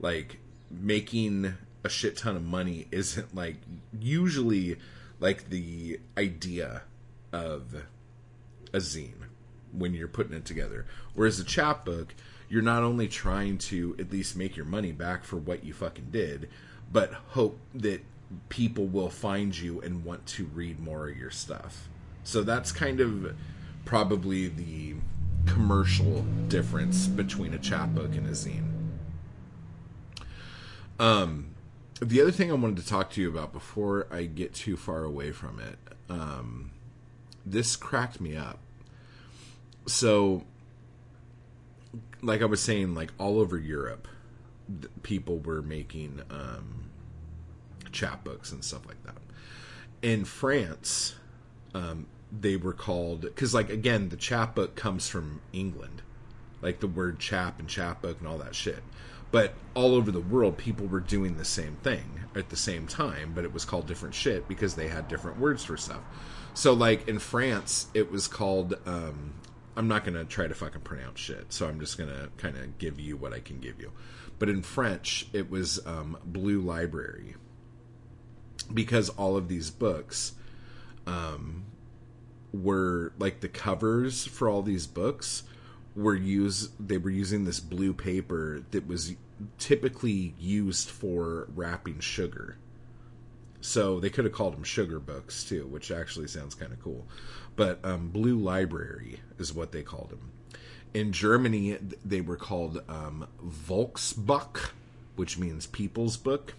Like 0.00 0.38
making 0.70 1.54
a 1.84 1.88
shit 1.88 2.16
ton 2.16 2.36
of 2.36 2.44
money 2.44 2.86
isn't 2.92 3.34
like 3.34 3.56
usually 3.98 4.76
like 5.20 5.50
the 5.50 6.00
idea 6.16 6.82
of 7.32 7.84
a 8.72 8.78
zine 8.78 9.12
when 9.72 9.94
you're 9.94 10.08
putting 10.08 10.34
it 10.34 10.44
together. 10.44 10.86
Whereas 11.14 11.38
a 11.38 11.44
chapbook, 11.44 12.14
you're 12.48 12.62
not 12.62 12.82
only 12.82 13.08
trying 13.08 13.58
to 13.58 13.94
at 13.98 14.10
least 14.10 14.36
make 14.36 14.56
your 14.56 14.64
money 14.64 14.92
back 14.92 15.24
for 15.24 15.36
what 15.36 15.64
you 15.64 15.72
fucking 15.72 16.08
did, 16.10 16.48
but 16.92 17.12
hope 17.28 17.58
that 17.74 18.04
people 18.48 18.86
will 18.86 19.10
find 19.10 19.56
you 19.56 19.80
and 19.80 20.04
want 20.04 20.26
to 20.26 20.44
read 20.46 20.78
more 20.80 21.08
of 21.08 21.16
your 21.16 21.30
stuff. 21.30 21.88
So 22.24 22.42
that's 22.42 22.72
kind 22.72 23.00
of 23.00 23.34
probably 23.84 24.48
the 24.48 24.94
commercial 25.46 26.22
difference 26.48 27.06
between 27.06 27.54
a 27.54 27.58
chapbook 27.58 28.14
and 28.14 28.26
a 28.26 28.32
zine. 28.32 28.68
Um, 30.98 31.54
the 32.00 32.20
other 32.20 32.30
thing 32.30 32.50
I 32.50 32.54
wanted 32.54 32.76
to 32.78 32.86
talk 32.86 33.10
to 33.12 33.20
you 33.20 33.30
about 33.30 33.52
before 33.52 34.06
I 34.10 34.24
get 34.24 34.52
too 34.52 34.76
far 34.76 35.04
away 35.04 35.32
from 35.32 35.60
it, 35.60 35.78
um, 36.10 36.72
this 37.46 37.76
cracked 37.76 38.20
me 38.20 38.36
up 38.36 38.58
so 39.88 40.44
like 42.22 42.42
I 42.42 42.44
was 42.44 42.60
saying, 42.60 42.94
like 42.94 43.12
all 43.18 43.38
over 43.38 43.58
Europe, 43.58 44.08
people 45.02 45.38
were 45.38 45.62
making 45.62 46.22
um, 46.30 46.90
chapbooks 47.90 48.52
and 48.52 48.64
stuff 48.64 48.86
like 48.86 49.02
that. 49.04 49.16
In 50.02 50.24
France, 50.24 51.16
um, 51.74 52.06
they 52.30 52.56
were 52.56 52.72
called 52.72 53.22
because, 53.22 53.54
like, 53.54 53.70
again, 53.70 54.10
the 54.10 54.16
chapbook 54.16 54.76
comes 54.76 55.08
from 55.08 55.40
England, 55.52 56.02
like 56.60 56.80
the 56.80 56.86
word 56.86 57.18
chap 57.18 57.58
and 57.58 57.68
chapbook 57.68 58.18
and 58.18 58.28
all 58.28 58.38
that 58.38 58.54
shit. 58.54 58.82
But 59.30 59.54
all 59.74 59.94
over 59.94 60.10
the 60.10 60.20
world, 60.20 60.56
people 60.56 60.86
were 60.86 61.00
doing 61.00 61.36
the 61.36 61.44
same 61.44 61.76
thing 61.82 62.20
at 62.34 62.48
the 62.48 62.56
same 62.56 62.86
time, 62.86 63.32
but 63.34 63.44
it 63.44 63.52
was 63.52 63.64
called 63.64 63.86
different 63.86 64.14
shit 64.14 64.48
because 64.48 64.74
they 64.74 64.88
had 64.88 65.08
different 65.08 65.38
words 65.38 65.64
for 65.64 65.76
stuff. 65.76 66.00
So, 66.54 66.72
like 66.72 67.08
in 67.08 67.18
France, 67.18 67.88
it 67.94 68.10
was 68.10 68.26
called 68.28 68.74
um, 68.86 69.34
I'm 69.78 69.86
not 69.86 70.04
gonna 70.04 70.24
try 70.24 70.48
to 70.48 70.54
fucking 70.54 70.80
pronounce 70.80 71.20
shit, 71.20 71.52
so 71.52 71.68
I'm 71.68 71.78
just 71.78 71.96
gonna 71.96 72.30
kind 72.36 72.56
of 72.56 72.78
give 72.78 72.98
you 72.98 73.16
what 73.16 73.32
I 73.32 73.38
can 73.38 73.60
give 73.60 73.80
you. 73.80 73.92
But 74.38 74.48
in 74.48 74.62
French, 74.62 75.26
it 75.32 75.50
was 75.50 75.84
um, 75.86 76.16
Blue 76.24 76.60
Library 76.60 77.34
because 78.72 79.08
all 79.10 79.36
of 79.36 79.48
these 79.48 79.70
books 79.70 80.34
um, 81.06 81.64
were 82.52 83.12
like 83.18 83.40
the 83.40 83.48
covers 83.48 84.26
for 84.26 84.48
all 84.48 84.62
these 84.62 84.86
books 84.86 85.44
were 85.96 86.14
used. 86.14 86.70
They 86.78 86.98
were 86.98 87.10
using 87.10 87.44
this 87.44 87.60
blue 87.60 87.92
paper 87.92 88.64
that 88.70 88.86
was 88.86 89.14
typically 89.58 90.34
used 90.38 90.88
for 90.88 91.48
wrapping 91.54 92.00
sugar. 92.00 92.56
So 93.60 93.98
they 93.98 94.10
could 94.10 94.24
have 94.24 94.34
called 94.34 94.54
them 94.54 94.62
sugar 94.62 95.00
books 95.00 95.42
too, 95.42 95.66
which 95.66 95.90
actually 95.90 96.28
sounds 96.28 96.54
kind 96.54 96.72
of 96.72 96.80
cool 96.80 97.06
but 97.58 97.84
um, 97.84 98.10
Blue 98.10 98.38
Library 98.38 99.18
is 99.36 99.52
what 99.52 99.72
they 99.72 99.82
called 99.82 100.10
them. 100.10 100.30
In 100.94 101.12
Germany, 101.12 101.76
they 102.04 102.20
were 102.20 102.36
called 102.36 102.82
um, 102.88 103.28
Volksbuch, 103.44 104.70
which 105.16 105.38
means 105.38 105.66
people's 105.66 106.16
book. 106.16 106.54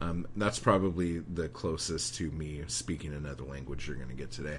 Um, 0.00 0.26
that's 0.36 0.58
probably 0.58 1.18
the 1.18 1.48
closest 1.48 2.14
to 2.16 2.30
me 2.30 2.62
speaking 2.66 3.12
another 3.12 3.44
language 3.44 3.86
you're 3.86 3.96
going 3.96 4.08
to 4.08 4.14
get 4.14 4.30
today. 4.30 4.58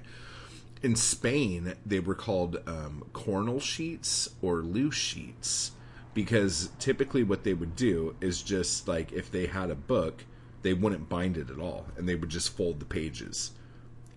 In 0.83 0.95
Spain, 0.95 1.73
they 1.85 1.99
were 1.99 2.15
called 2.15 2.57
um, 2.67 3.03
cordel 3.13 3.61
sheets 3.61 4.29
or 4.41 4.57
loose 4.57 4.95
sheets 4.95 5.71
because 6.13 6.69
typically 6.79 7.23
what 7.23 7.43
they 7.43 7.53
would 7.53 7.75
do 7.75 8.15
is 8.21 8.41
just 8.41 8.87
like 8.87 9.11
if 9.11 9.31
they 9.31 9.47
had 9.47 9.69
a 9.69 9.75
book, 9.75 10.25
they 10.61 10.73
wouldn't 10.73 11.09
bind 11.09 11.37
it 11.37 11.49
at 11.49 11.59
all 11.59 11.87
and 11.97 12.07
they 12.07 12.15
would 12.15 12.29
just 12.29 12.55
fold 12.55 12.79
the 12.79 12.85
pages 12.85 13.51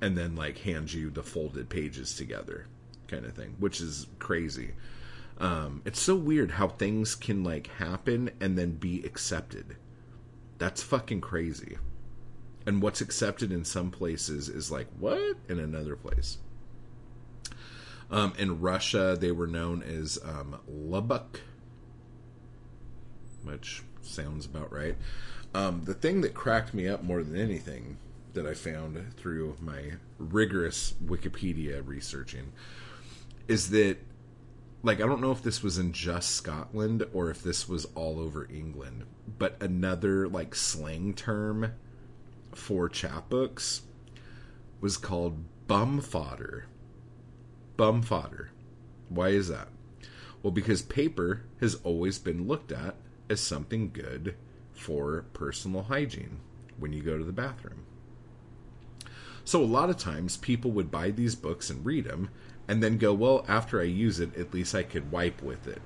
and 0.00 0.16
then 0.16 0.36
like 0.36 0.58
hand 0.58 0.92
you 0.92 1.10
the 1.10 1.22
folded 1.22 1.68
pages 1.68 2.14
together 2.14 2.66
kind 3.08 3.24
of 3.24 3.34
thing 3.34 3.56
which 3.58 3.80
is 3.80 4.06
crazy. 4.18 4.72
Um, 5.38 5.82
it's 5.84 6.00
so 6.00 6.16
weird 6.16 6.52
how 6.52 6.68
things 6.68 7.14
can 7.14 7.44
like 7.44 7.68
happen 7.78 8.30
and 8.40 8.58
then 8.58 8.72
be 8.72 9.02
accepted. 9.04 9.76
That's 10.58 10.82
fucking 10.82 11.20
crazy. 11.20 11.78
And 12.66 12.82
what's 12.82 13.00
accepted 13.00 13.52
in 13.52 13.64
some 13.64 13.90
places 13.90 14.48
is 14.48 14.70
like 14.70 14.88
what? 14.98 15.36
In 15.48 15.58
another 15.58 15.96
place. 15.96 16.38
Um, 18.10 18.32
in 18.38 18.60
russia 18.60 19.18
they 19.20 19.32
were 19.32 19.46
known 19.46 19.82
as 19.82 20.18
um, 20.24 20.58
lubok 20.70 21.40
which 23.42 23.82
sounds 24.02 24.46
about 24.46 24.72
right. 24.72 24.96
Um, 25.54 25.82
the 25.84 25.94
thing 25.94 26.20
that 26.22 26.34
cracked 26.34 26.74
me 26.74 26.88
up 26.88 27.02
more 27.02 27.22
than 27.22 27.40
anything 27.40 27.98
that 28.34 28.46
I 28.46 28.54
found 28.54 29.14
through 29.16 29.56
my 29.60 29.92
rigorous 30.18 30.94
Wikipedia 31.04 31.82
researching 31.86 32.52
is 33.48 33.70
that 33.70 33.96
like 34.82 35.00
I 35.00 35.06
don't 35.06 35.20
know 35.20 35.32
if 35.32 35.42
this 35.42 35.62
was 35.62 35.78
in 35.78 35.92
just 35.92 36.30
Scotland 36.30 37.04
or 37.12 37.30
if 37.30 37.42
this 37.42 37.68
was 37.68 37.86
all 37.94 38.20
over 38.20 38.48
England, 38.50 39.04
but 39.38 39.60
another 39.60 40.28
like 40.28 40.54
slang 40.54 41.14
term 41.14 41.72
for 42.52 42.88
chapbooks 42.88 43.80
was 44.80 44.96
called 44.96 45.44
bum 45.66 46.00
fodder. 46.00 46.66
Bum 47.76 48.02
fodder. 48.02 48.50
Why 49.08 49.28
is 49.28 49.48
that? 49.48 49.68
Well, 50.42 50.52
because 50.52 50.82
paper 50.82 51.42
has 51.60 51.74
always 51.76 52.18
been 52.18 52.46
looked 52.46 52.70
at 52.70 52.94
as 53.28 53.40
something 53.40 53.90
good 53.90 54.36
for 54.72 55.24
personal 55.32 55.84
hygiene 55.84 56.40
when 56.78 56.92
you 56.92 57.02
go 57.02 57.18
to 57.18 57.24
the 57.24 57.32
bathroom. 57.32 57.84
So 59.44 59.62
a 59.62 59.64
lot 59.64 59.90
of 59.90 59.96
times 59.96 60.36
people 60.36 60.70
would 60.72 60.90
buy 60.90 61.10
these 61.10 61.34
books 61.34 61.70
and 61.70 61.84
read 61.84 62.04
them, 62.04 62.28
and 62.68 62.82
then 62.82 62.98
go, 62.98 63.12
well, 63.14 63.44
after 63.48 63.80
I 63.80 63.84
use 63.84 64.20
it, 64.20 64.36
at 64.36 64.52
least 64.52 64.74
I 64.74 64.82
could 64.82 65.10
wipe 65.10 65.42
with 65.42 65.66
it. 65.66 65.80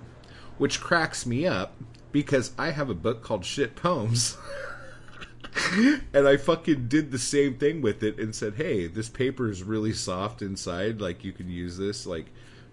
Which 0.59 0.81
cracks 0.81 1.25
me 1.25 1.47
up 1.47 1.77
because 2.11 2.53
I 2.59 2.71
have 2.71 2.91
a 2.91 2.95
book 2.95 3.23
called 3.23 3.45
Shit 3.45 3.77
Poems. 3.77 4.37
and 6.13 6.29
I 6.29 6.37
fucking 6.37 6.89
did 6.89 7.11
the 7.11 7.19
same 7.19 7.57
thing 7.57 7.83
with 7.83 8.03
it 8.03 8.19
and 8.19 8.35
said, 8.35 8.55
"Hey, 8.55 8.87
this 8.87 9.09
paper 9.09 9.49
is 9.49 9.63
really 9.63 9.93
soft 9.93 10.43
inside. 10.43 11.01
Like 11.01 11.25
you 11.25 11.33
can 11.33 11.49
use 11.49 11.77
this. 11.77 12.07
Like, 12.07 12.27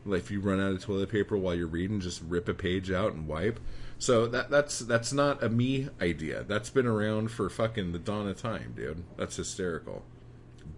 if 0.05 0.31
you 0.31 0.39
run 0.39 0.59
out 0.59 0.71
of 0.71 0.83
toilet 0.83 1.09
paper 1.09 1.37
while 1.37 1.55
you're 1.55 1.67
reading, 1.67 1.99
just 1.99 2.21
rip 2.21 2.49
a 2.49 2.53
page 2.53 2.91
out 2.91 3.13
and 3.13 3.27
wipe." 3.27 3.59
So 3.97 4.27
that 4.27 4.49
that's 4.49 4.79
that's 4.79 5.11
not 5.11 5.43
a 5.43 5.49
me 5.49 5.89
idea. 6.01 6.43
That's 6.43 6.69
been 6.69 6.87
around 6.87 7.31
for 7.31 7.49
fucking 7.49 7.91
the 7.91 7.99
dawn 7.99 8.27
of 8.27 8.41
time, 8.41 8.73
dude. 8.75 9.03
That's 9.17 9.35
hysterical. 9.35 10.03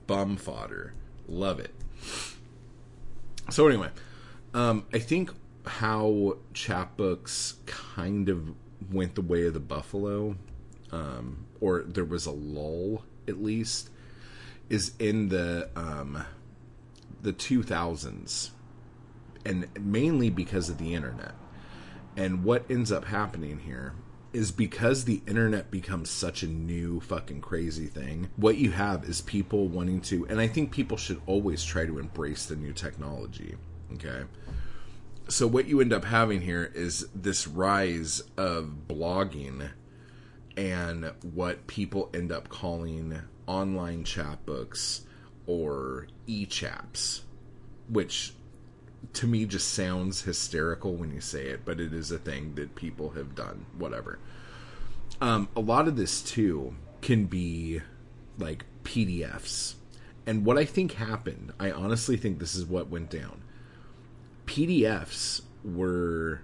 Bum 0.07 0.37
fodder. 0.37 0.93
Love 1.27 1.59
it. 1.59 1.73
So 3.49 3.67
anyway, 3.67 3.89
um, 4.53 4.85
I 4.93 4.99
think 4.99 5.31
how 5.65 6.37
chapbooks 6.53 7.55
kind 7.65 8.29
of 8.29 8.53
went 8.91 9.15
the 9.15 9.21
way 9.21 9.45
of 9.45 9.53
the 9.53 9.59
buffalo, 9.59 10.35
um, 10.91 11.45
or 11.59 11.83
there 11.83 12.05
was 12.05 12.25
a 12.25 12.31
lull 12.31 13.03
at 13.27 13.41
least, 13.41 13.89
is 14.69 14.93
in 14.99 15.29
the 15.29 15.69
um, 15.75 16.25
the 17.21 17.33
two 17.33 17.63
thousands, 17.63 18.51
and 19.45 19.67
mainly 19.79 20.29
because 20.29 20.69
of 20.69 20.77
the 20.77 20.93
internet. 20.93 21.33
And 22.17 22.43
what 22.43 22.69
ends 22.69 22.91
up 22.91 23.05
happening 23.05 23.59
here 23.59 23.93
is 24.33 24.51
because 24.51 25.05
the 25.05 25.21
internet 25.27 25.71
becomes 25.71 26.09
such 26.09 26.43
a 26.43 26.47
new 26.47 26.99
fucking 27.01 27.41
crazy 27.41 27.87
thing, 27.87 28.29
what 28.35 28.57
you 28.57 28.71
have 28.71 29.03
is 29.03 29.21
people 29.21 29.67
wanting 29.67 30.01
to, 30.01 30.25
and 30.27 30.39
I 30.39 30.47
think 30.47 30.71
people 30.71 30.97
should 30.97 31.21
always 31.25 31.63
try 31.63 31.85
to 31.85 31.99
embrace 31.99 32.45
the 32.45 32.55
new 32.55 32.73
technology. 32.73 33.55
Okay. 33.93 34.23
So, 35.27 35.47
what 35.47 35.67
you 35.67 35.79
end 35.81 35.93
up 35.93 36.05
having 36.05 36.41
here 36.41 36.71
is 36.73 37.07
this 37.13 37.47
rise 37.47 38.21
of 38.37 38.87
blogging 38.87 39.69
and 40.57 41.11
what 41.33 41.67
people 41.67 42.09
end 42.13 42.31
up 42.31 42.49
calling 42.49 43.21
online 43.47 44.03
chapbooks 44.03 45.01
or 45.45 46.07
e 46.27 46.45
chaps, 46.45 47.21
which 47.89 48.33
to 49.13 49.27
me 49.27 49.45
just 49.45 49.73
sounds 49.73 50.21
hysterical 50.23 50.95
when 50.95 51.11
you 51.11 51.21
say 51.21 51.47
it, 51.47 51.65
but 51.65 51.79
it 51.79 51.93
is 51.93 52.11
a 52.11 52.19
thing 52.19 52.55
that 52.55 52.75
people 52.75 53.11
have 53.11 53.35
done. 53.35 53.65
Whatever. 53.77 54.19
Um, 55.19 55.49
a 55.55 55.59
lot 55.59 55.87
of 55.87 55.95
this 55.95 56.21
too 56.21 56.75
can 57.01 57.25
be 57.25 57.81
like 58.37 58.65
PDFs. 58.83 59.75
And 60.25 60.45
what 60.45 60.57
I 60.57 60.65
think 60.65 60.93
happened, 60.93 61.53
I 61.59 61.71
honestly 61.71 62.15
think 62.15 62.39
this 62.39 62.55
is 62.55 62.65
what 62.65 62.89
went 62.89 63.09
down. 63.09 63.41
PDFs 64.45 65.41
were 65.63 66.41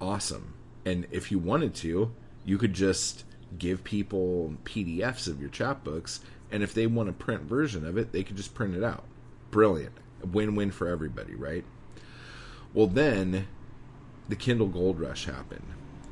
awesome. 0.00 0.54
And 0.84 1.06
if 1.10 1.30
you 1.30 1.38
wanted 1.38 1.74
to, 1.76 2.14
you 2.44 2.58
could 2.58 2.72
just 2.72 3.24
give 3.58 3.84
people 3.84 4.54
PDFs 4.64 5.28
of 5.28 5.40
your 5.40 5.50
chapbooks. 5.50 6.20
And 6.50 6.62
if 6.62 6.74
they 6.74 6.86
want 6.86 7.08
a 7.08 7.12
print 7.12 7.42
version 7.42 7.86
of 7.86 7.96
it, 7.96 8.12
they 8.12 8.22
could 8.22 8.36
just 8.36 8.54
print 8.54 8.74
it 8.74 8.84
out. 8.84 9.04
Brilliant. 9.50 9.96
Win 10.32 10.54
win 10.54 10.70
for 10.70 10.88
everybody, 10.88 11.34
right? 11.34 11.64
Well, 12.74 12.88
then 12.88 13.46
the 14.28 14.36
Kindle 14.36 14.66
Gold 14.66 14.98
Rush 14.98 15.26
happened. 15.26 15.66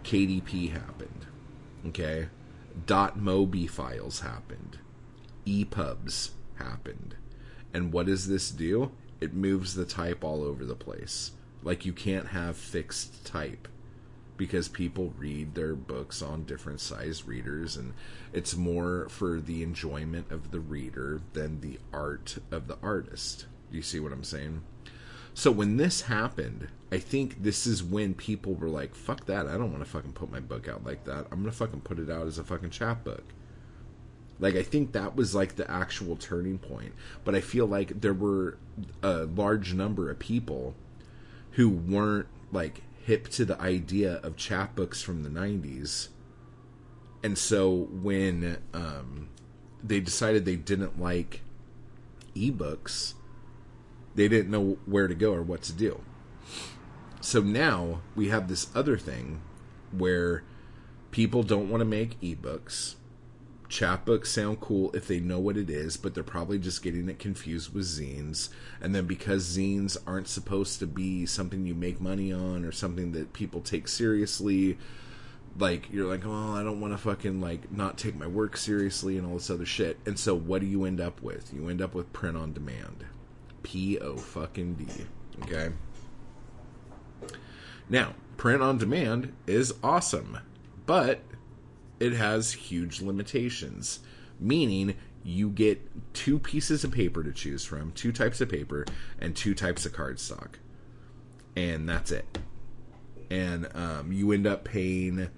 KDP 0.05 0.71
happened. 0.71 1.27
Okay? 1.89 2.29
.mobi 2.87 3.69
files 3.69 4.21
happened. 4.21 4.79
EPUBs 5.45 6.31
happened. 6.55 7.17
And 7.75 7.93
what 7.93 8.07
does 8.07 8.29
this 8.29 8.51
do? 8.51 8.93
It 9.21 9.35
moves 9.35 9.75
the 9.75 9.85
type 9.85 10.23
all 10.23 10.45
over 10.45 10.65
the 10.65 10.77
place. 10.77 11.33
Like 11.65 11.85
you 11.85 11.93
can't 11.93 12.29
have 12.29 12.57
fixed 12.57 13.25
type 13.25 13.67
because 14.37 14.69
people 14.69 15.15
read 15.19 15.55
their 15.55 15.75
books 15.75 16.23
on 16.23 16.45
different 16.45 16.81
size 16.81 17.27
readers 17.27 17.77
and 17.77 17.93
it's 18.33 18.57
more 18.57 19.09
for 19.09 19.41
the 19.41 19.63
enjoyment 19.63 20.31
of 20.31 20.51
the 20.51 20.61
reader 20.61 21.21
than 21.33 21.61
the 21.61 21.79
art 21.93 22.39
of 22.51 22.67
the 22.67 22.79
artist. 22.83 23.47
Do 23.71 23.77
you 23.77 23.83
see 23.83 24.01
what 24.01 24.13
I'm 24.13 24.25
saying? 24.25 24.63
So 25.35 25.51
when 25.51 25.77
this 25.77 26.03
happened, 26.03 26.69
I 26.91 26.99
think 26.99 27.43
this 27.43 27.67
is 27.67 27.83
when 27.83 28.15
people 28.15 28.55
were 28.55 28.69
like, 28.69 28.95
fuck 28.95 29.27
that. 29.27 29.47
I 29.47 29.53
don't 29.53 29.73
want 29.73 29.83
to 29.83 29.91
fucking 29.91 30.13
put 30.13 30.31
my 30.31 30.41
book 30.41 30.69
out 30.69 30.85
like 30.85 31.05
that. 31.05 31.27
I'm 31.31 31.41
going 31.41 31.45
to 31.45 31.53
fucking 31.53 31.81
put 31.81 31.99
it 31.99 32.11
out 32.11 32.27
as 32.27 32.39
a 32.39 32.45
fucking 32.45 32.71
chapbook. 32.71 33.25
Like, 34.39 34.57
I 34.57 34.63
think 34.63 34.93
that 34.93 35.17
was 35.17 35.35
like 35.35 35.57
the 35.57 35.71
actual 35.71 36.17
turning 36.17 36.59
point. 36.59 36.93
But 37.25 37.35
I 37.35 37.41
feel 37.41 37.67
like 37.67 38.03
there 38.03 38.13
were 38.13 38.59
a 39.03 39.25
large 39.25 39.73
number 39.73 40.11
of 40.11 40.19
people 40.19 40.75
who 41.53 41.69
weren't 41.69 42.29
like 42.51 42.83
hip 43.05 43.29
to 43.29 43.45
the 43.45 43.61
idea 43.61 44.15
of 44.17 44.37
chapbooks 44.37 45.03
from 45.03 45.23
the 45.23 45.31
90s. 45.31 46.09
And 47.23 47.39
so 47.39 47.89
when 47.91 48.59
um, 48.75 49.29
they 49.83 50.01
decided 50.01 50.45
they 50.45 50.57
didn't 50.57 51.01
like 51.01 51.41
ebooks, 52.35 53.15
they 54.15 54.29
didn't 54.29 54.51
know 54.51 54.79
where 54.87 55.09
to 55.09 55.15
go 55.15 55.33
or 55.33 55.43
what 55.43 55.63
to 55.63 55.73
do. 55.73 56.01
So 57.21 57.41
now 57.41 58.01
we 58.17 58.29
have 58.29 58.49
this 58.49 58.69
other 58.75 58.99
thing 58.99 59.41
where 59.93 60.43
people 61.13 61.43
don't 61.43 61.71
want 61.71 61.81
to 61.81 61.85
make 61.85 62.21
ebooks. 62.21 62.97
Chapbooks 63.69 64.27
sound 64.27 64.61
cool 64.61 64.91
if 64.93 65.07
they 65.07 65.19
know 65.19 65.39
what 65.39 65.57
it 65.57 65.71
is, 65.71 65.97
but 65.97 66.15
they're 66.15 66.23
probably 66.23 66.59
just 66.59 66.83
getting 66.83 67.09
it 67.09 67.19
confused 67.19 67.73
with 67.73 67.85
zines. 67.85 68.51
And 68.83 68.95
then 68.95 69.07
because 69.07 69.57
zines 69.57 69.97
aren't 70.07 70.29
supposed 70.29 70.79
to 70.81 70.87
be 70.87 71.25
something 71.25 71.65
you 71.65 71.75
make 71.75 72.01
money 72.01 72.33
on 72.33 72.65
or 72.67 72.73
something 72.73 73.13
that 73.13 73.33
people 73.33 73.63
take 73.63 73.89
seriously, 73.89 74.77
like 75.59 75.91
you're 75.91 76.09
like, 76.09 76.27
oh, 76.27 76.53
I 76.53 76.63
don't 76.63 76.81
want 76.81 76.93
to 76.93 76.99
fucking 76.99 77.41
like 77.41 77.73
not 77.73 77.97
take 77.97 78.17
my 78.17 78.27
work 78.27 78.57
seriously 78.57 79.17
and 79.17 79.27
all 79.27 79.35
this 79.35 79.49
other 79.49 79.65
shit. 79.65 79.99
And 80.05 80.19
so 80.19 80.35
what 80.35 80.61
do 80.61 80.67
you 80.67 80.85
end 80.85 81.01
up 81.01 81.23
with? 81.23 81.53
You 81.55 81.69
end 81.69 81.81
up 81.81 81.95
with 81.95 82.13
print 82.13 82.37
on 82.37 82.53
demand. 82.53 83.07
P 83.63 83.99
O 83.99 84.17
fucking 84.17 84.75
D. 84.75 84.87
Okay. 85.43 85.73
Now, 87.89 88.15
print 88.37 88.63
on 88.63 88.79
demand 88.79 89.33
is 89.47 89.75
awesome, 89.83 90.39
but 90.87 91.21
it 92.01 92.13
has 92.13 92.53
huge 92.53 93.01
limitations. 93.01 94.01
Meaning, 94.41 94.97
you 95.25 95.51
get 95.51 95.81
two 96.15 96.39
pieces 96.39 96.85
of 96.85 96.91
paper 96.91 97.23
to 97.23 97.33
choose 97.33 97.65
from, 97.65 97.93
two 97.93 98.13
types 98.13 98.41
of 98.41 98.49
paper, 98.49 98.85
and 99.21 99.37
two 99.37 99.55
types 99.55 99.87
of 99.87 99.93
cardstock. 99.93 100.55
And 101.55 101.89
that's 101.89 102.11
it. 102.11 102.39
And 103.31 103.69
um, 103.77 104.13
you 104.13 104.33
end 104.33 104.47
up 104.47 104.65
paying 104.65 105.29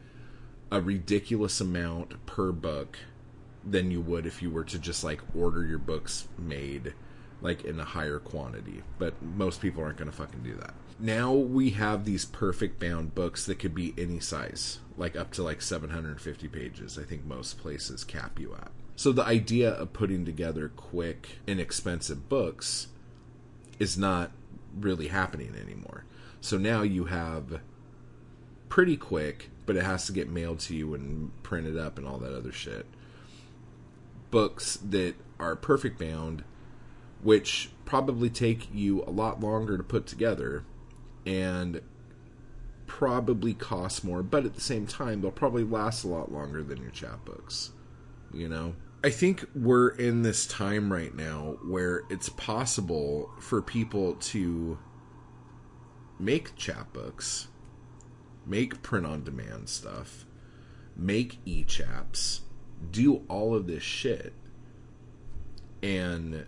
a 0.71 0.81
ridiculous 0.81 1.61
amount 1.61 2.25
per 2.27 2.51
book 2.51 2.99
than 3.65 3.91
you 3.91 4.01
would 4.01 4.27
if 4.27 4.43
you 4.43 4.51
were 4.51 4.65
to 4.65 4.79
just 4.79 5.05
like 5.05 5.21
order 5.35 5.65
your 5.65 5.79
books 5.79 6.29
made 6.39 6.95
like 7.45 7.63
in 7.65 7.79
a 7.79 7.85
higher 7.85 8.19
quantity. 8.19 8.83
But 8.99 9.23
most 9.23 9.61
people 9.61 9.85
aren't 9.85 9.99
going 9.99 10.11
to 10.11 10.17
fucking 10.17 10.43
do 10.43 10.55
that. 10.55 10.75
Now 10.99 11.33
we 11.33 11.71
have 11.71 12.05
these 12.05 12.25
perfect 12.25 12.81
bound 12.81 13.15
books 13.15 13.45
that 13.47 13.59
could 13.59 13.75
be 13.75 13.95
any 13.99 14.19
size, 14.19 14.79
like 14.97 15.15
up 15.15 15.31
to 15.33 15.43
like 15.43 15.61
750 15.61 16.49
pages. 16.49 16.99
I 16.99 17.03
think 17.03 17.27
most 17.27 17.59
places 17.59 18.03
cap 18.03 18.41
you 18.41 18.55
at. 18.55 18.71
So 18.97 19.13
the 19.13 19.25
idea 19.25 19.71
of 19.71 19.93
putting 19.93 20.25
together 20.25 20.71
quick, 20.75 21.41
inexpensive 21.47 22.29
books 22.29 22.89
is 23.79 23.99
not 23.99 24.31
really 24.75 25.09
happening 25.09 25.55
anymore. 25.55 26.05
So 26.41 26.57
now 26.57 26.83
you 26.83 27.07
have 27.07 27.61
pretty 28.71 28.97
quick, 28.97 29.51
but 29.67 29.77
it 29.77 29.85
has 29.85 30.07
to 30.07 30.13
get 30.13 30.31
mailed 30.31 30.61
to 30.61 30.75
you 30.75 30.95
and 30.95 31.31
printed 31.43 31.77
up 31.77 31.99
and 31.99 32.07
all 32.07 32.19
that 32.19 32.35
other 32.35 32.53
shit. 32.53 32.87
Books 34.31 34.79
that 34.89 35.15
are 35.39 35.57
perfect 35.57 35.99
bound 35.99 36.45
which 37.25 37.71
probably 37.87 38.31
take 38.31 38.69
you 38.73 39.03
a 39.03 39.11
lot 39.11 39.41
longer 39.41 39.77
to 39.77 39.83
put 39.83 40.07
together 40.07 40.63
and 41.27 41.81
probably 42.87 43.55
cost 43.55 44.05
more, 44.05 44.23
but 44.23 44.45
at 44.45 44.55
the 44.55 44.61
same 44.61 44.87
time, 44.87 45.21
they'll 45.21 45.31
probably 45.31 45.65
last 45.65 46.05
a 46.05 46.09
lot 46.09 46.31
longer 46.31 46.63
than 46.63 46.83
your 46.83 46.91
chapbooks. 46.91 47.71
You 48.33 48.49
know? 48.49 48.75
I 49.03 49.11
think 49.11 49.47
we're 49.55 49.89
in 49.89 50.23
this 50.23 50.47
time 50.47 50.93
right 50.93 51.15
now 51.15 51.57
where 51.67 52.03
it's 52.11 52.29
possible 52.29 53.31
for 53.41 53.63
people 53.63 54.15
to 54.17 54.79
make 56.19 56.57
chapbooks, 56.57 57.47
make 58.47 58.83
print 58.83 59.07
on 59.07 59.25
demand 59.25 59.71
stuff, 59.71 60.27
make 60.95 61.39
e 61.47 61.65
chaps, 61.65 62.43
do 62.91 63.23
all 63.29 63.55
of 63.55 63.67
this 63.67 63.83
shit, 63.83 64.35
and 65.83 66.47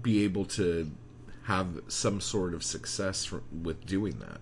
be 0.00 0.24
able 0.24 0.44
to 0.44 0.90
have 1.44 1.82
some 1.88 2.20
sort 2.20 2.54
of 2.54 2.62
success 2.62 3.24
for, 3.24 3.42
with 3.62 3.84
doing 3.84 4.18
that. 4.20 4.40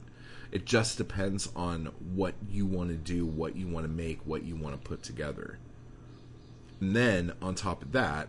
It 0.53 0.65
just 0.65 0.99
depends 0.99 1.49
on 1.55 1.87
what 2.15 2.35
you 2.51 2.67
want 2.67 2.91
to 2.91 2.97
do, 2.97 3.25
what 3.25 3.57
you 3.57 3.69
want 3.69 3.85
to 3.85 3.91
make, 3.91 4.27
what 4.27 4.45
you 4.45 4.57
want 4.57 4.81
to 4.81 4.89
put 4.89 5.03
together. 5.03 5.59
And 6.81 6.95
then 6.95 7.33
on 7.41 7.55
top 7.55 7.83
of 7.83 7.93
that, 7.93 8.29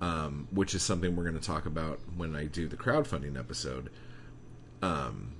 um, 0.00 0.48
which 0.50 0.74
is 0.74 0.82
something 0.82 1.14
we're 1.14 1.22
going 1.22 1.38
to 1.38 1.46
talk 1.46 1.66
about 1.66 2.00
when 2.16 2.34
I 2.34 2.46
do 2.46 2.68
the 2.68 2.76
crowdfunding 2.76 3.38
episode, 3.38 3.90
um, 4.82 5.32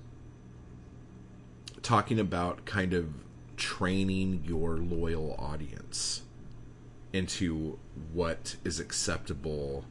talking 1.83 2.19
about 2.19 2.65
kind 2.65 2.95
of 2.95 3.13
training 3.57 4.43
your 4.47 4.77
loyal 4.77 5.35
audience 5.39 6.23
into 7.13 7.79
what 8.13 8.57
is 8.65 8.81
acceptable 8.81 9.85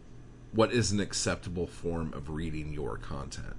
what 0.54 0.72
is 0.72 0.92
an 0.92 1.00
acceptable 1.00 1.68
form 1.68 2.14
of 2.14 2.30
reading 2.30 2.72
your 2.72 2.98
content 2.98 3.56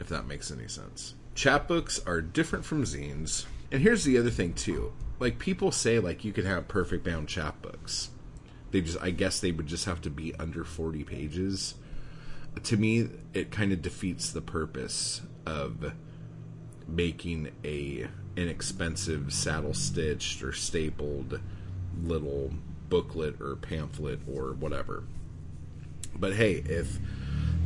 if 0.00 0.08
that 0.08 0.26
makes 0.26 0.50
any 0.50 0.68
sense. 0.68 1.14
Chapbooks 1.34 2.00
are 2.06 2.20
different 2.20 2.64
from 2.64 2.84
zines. 2.84 3.46
And 3.72 3.82
here's 3.82 4.04
the 4.04 4.18
other 4.18 4.30
thing 4.30 4.54
too. 4.54 4.92
Like 5.18 5.38
people 5.38 5.72
say 5.72 5.98
like 5.98 6.24
you 6.24 6.32
could 6.32 6.44
have 6.44 6.68
perfect 6.68 7.04
bound 7.04 7.28
chapbooks. 7.28 8.08
They 8.70 8.80
just 8.80 9.00
i 9.00 9.10
guess 9.10 9.40
they 9.40 9.52
would 9.52 9.66
just 9.66 9.84
have 9.84 10.00
to 10.02 10.10
be 10.10 10.34
under 10.36 10.64
40 10.64 11.04
pages. 11.04 11.74
To 12.62 12.76
me 12.76 13.08
it 13.32 13.50
kind 13.50 13.72
of 13.72 13.82
defeats 13.82 14.30
the 14.30 14.42
purpose 14.42 15.22
of 15.46 15.92
making 16.86 17.50
a 17.64 18.08
inexpensive 18.36 19.32
saddle 19.32 19.74
stitched 19.74 20.42
or 20.42 20.52
stapled 20.52 21.40
little 22.02 22.52
booklet 22.88 23.40
or 23.40 23.56
pamphlet 23.56 24.20
or 24.28 24.52
whatever. 24.52 25.04
But 26.18 26.34
hey, 26.34 26.62
if 26.66 26.98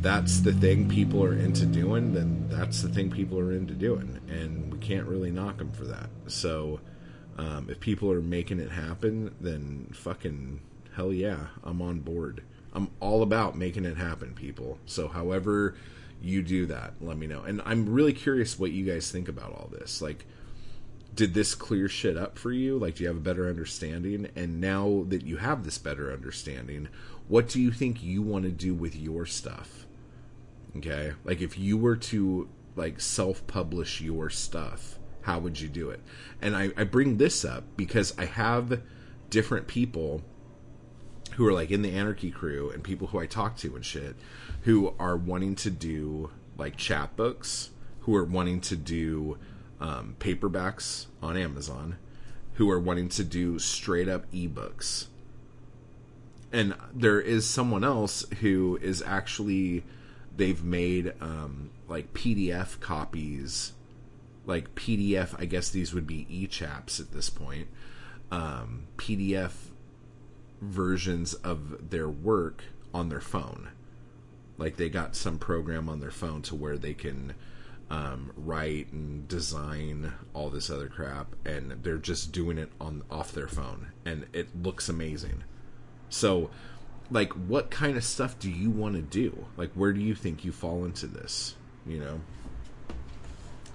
that's 0.01 0.39
the 0.39 0.53
thing 0.53 0.87
people 0.87 1.23
are 1.23 1.33
into 1.33 1.65
doing, 1.65 2.13
then 2.13 2.47
that's 2.49 2.81
the 2.81 2.89
thing 2.89 3.11
people 3.11 3.39
are 3.39 3.51
into 3.51 3.73
doing, 3.73 4.19
and 4.29 4.71
we 4.71 4.79
can't 4.79 5.05
really 5.07 5.31
knock 5.31 5.57
them 5.57 5.71
for 5.71 5.85
that. 5.85 6.09
So, 6.27 6.79
um, 7.37 7.67
if 7.69 7.79
people 7.79 8.11
are 8.11 8.21
making 8.21 8.59
it 8.59 8.71
happen, 8.71 9.35
then 9.39 9.91
fucking 9.93 10.61
hell 10.95 11.11
yeah, 11.11 11.47
I'm 11.63 11.81
on 11.81 11.99
board. 11.99 12.43
I'm 12.73 12.89
all 12.99 13.23
about 13.23 13.57
making 13.57 13.85
it 13.85 13.97
happen, 13.97 14.33
people. 14.35 14.77
So, 14.85 15.07
however 15.07 15.75
you 16.21 16.43
do 16.43 16.65
that, 16.67 16.93
let 17.01 17.17
me 17.17 17.27
know. 17.27 17.41
And 17.41 17.61
I'm 17.65 17.89
really 17.89 18.13
curious 18.13 18.59
what 18.59 18.71
you 18.71 18.85
guys 18.85 19.11
think 19.11 19.27
about 19.27 19.51
all 19.51 19.69
this. 19.71 20.01
Like, 20.01 20.25
did 21.13 21.33
this 21.33 21.55
clear 21.55 21.89
shit 21.89 22.17
up 22.17 22.37
for 22.37 22.51
you? 22.51 22.77
Like, 22.77 22.95
do 22.95 23.03
you 23.03 23.07
have 23.09 23.17
a 23.17 23.21
better 23.21 23.49
understanding? 23.49 24.29
And 24.35 24.61
now 24.61 25.05
that 25.09 25.23
you 25.23 25.37
have 25.37 25.63
this 25.63 25.77
better 25.77 26.13
understanding, 26.13 26.87
what 27.29 27.47
do 27.47 27.61
you 27.61 27.71
think 27.71 28.03
you 28.03 28.21
want 28.21 28.43
to 28.43 28.51
do 28.51 28.73
with 28.73 28.95
your 28.95 29.25
stuff? 29.25 29.85
Okay. 30.75 31.13
Like, 31.23 31.41
if 31.41 31.57
you 31.57 31.77
were 31.77 31.95
to, 31.95 32.49
like, 32.75 32.99
self 32.99 33.47
publish 33.47 34.01
your 34.01 34.29
stuff, 34.29 34.99
how 35.21 35.39
would 35.39 35.61
you 35.61 35.69
do 35.69 35.89
it? 35.89 36.01
And 36.41 36.55
I, 36.55 36.71
I 36.75 36.83
bring 36.83 37.17
this 37.17 37.45
up 37.45 37.63
because 37.77 38.13
I 38.17 38.25
have 38.25 38.81
different 39.29 39.67
people 39.67 40.21
who 41.35 41.47
are 41.47 41.53
like 41.53 41.71
in 41.71 41.83
the 41.83 41.91
anarchy 41.91 42.31
crew 42.31 42.69
and 42.71 42.83
people 42.83 43.07
who 43.07 43.19
I 43.19 43.27
talk 43.27 43.55
to 43.57 43.75
and 43.75 43.85
shit 43.85 44.15
who 44.63 44.93
are 44.99 45.15
wanting 45.15 45.55
to 45.55 45.69
do 45.69 46.31
like 46.57 46.75
chapbooks, 46.75 47.69
who 48.01 48.15
are 48.15 48.25
wanting 48.25 48.59
to 48.61 48.75
do 48.75 49.37
um, 49.79 50.15
paperbacks 50.19 51.05
on 51.21 51.37
Amazon 51.37 51.97
who 52.59 52.69
are 52.69 52.79
wanting 52.79 53.07
to 53.07 53.23
do 53.23 53.57
straight 53.57 54.09
up 54.09 54.29
ebooks. 54.33 55.05
And 56.51 56.75
there 56.93 57.21
is 57.21 57.47
someone 57.47 57.83
else 57.83 58.25
who 58.41 58.79
is 58.81 59.03
actually, 59.05 59.83
they've 60.35 60.63
made 60.63 61.13
um, 61.21 61.69
like 61.87 62.13
PDF 62.13 62.79
copies, 62.79 63.73
like 64.45 64.73
PDF, 64.73 65.35
I 65.39 65.45
guess 65.45 65.69
these 65.69 65.93
would 65.93 66.07
be 66.07 66.25
e 66.29 66.47
chaps 66.47 66.99
at 66.99 67.11
this 67.11 67.29
point, 67.29 67.67
um, 68.31 68.87
PDF 68.97 69.51
versions 70.61 71.33
of 71.35 71.89
their 71.91 72.09
work 72.09 72.63
on 72.93 73.09
their 73.09 73.21
phone. 73.21 73.69
Like 74.57 74.77
they 74.77 74.89
got 74.89 75.15
some 75.15 75.37
program 75.37 75.87
on 75.87 75.99
their 75.99 76.11
phone 76.11 76.41
to 76.43 76.55
where 76.55 76.77
they 76.77 76.93
can 76.93 77.33
um, 77.89 78.31
write 78.35 78.91
and 78.91 79.27
design 79.27 80.13
all 80.33 80.49
this 80.49 80.69
other 80.69 80.87
crap, 80.87 81.35
and 81.45 81.83
they're 81.83 81.97
just 81.97 82.31
doing 82.31 82.57
it 82.57 82.71
on 82.79 83.03
off 83.09 83.31
their 83.31 83.47
phone, 83.47 83.91
and 84.05 84.25
it 84.33 84.49
looks 84.61 84.89
amazing. 84.89 85.43
So, 86.09 86.49
like, 87.11 87.33
what 87.33 87.71
kind 87.71 87.97
of 87.97 88.03
stuff 88.03 88.37
do 88.39 88.49
you 88.49 88.69
want 88.69 88.95
to 88.95 89.01
do? 89.01 89.45
Like, 89.57 89.71
where 89.73 89.93
do 89.93 90.01
you 90.01 90.15
think 90.15 90.43
you 90.43 90.51
fall 90.51 90.85
into 90.85 91.07
this? 91.07 91.55
You 91.85 91.99
know, 91.99 92.21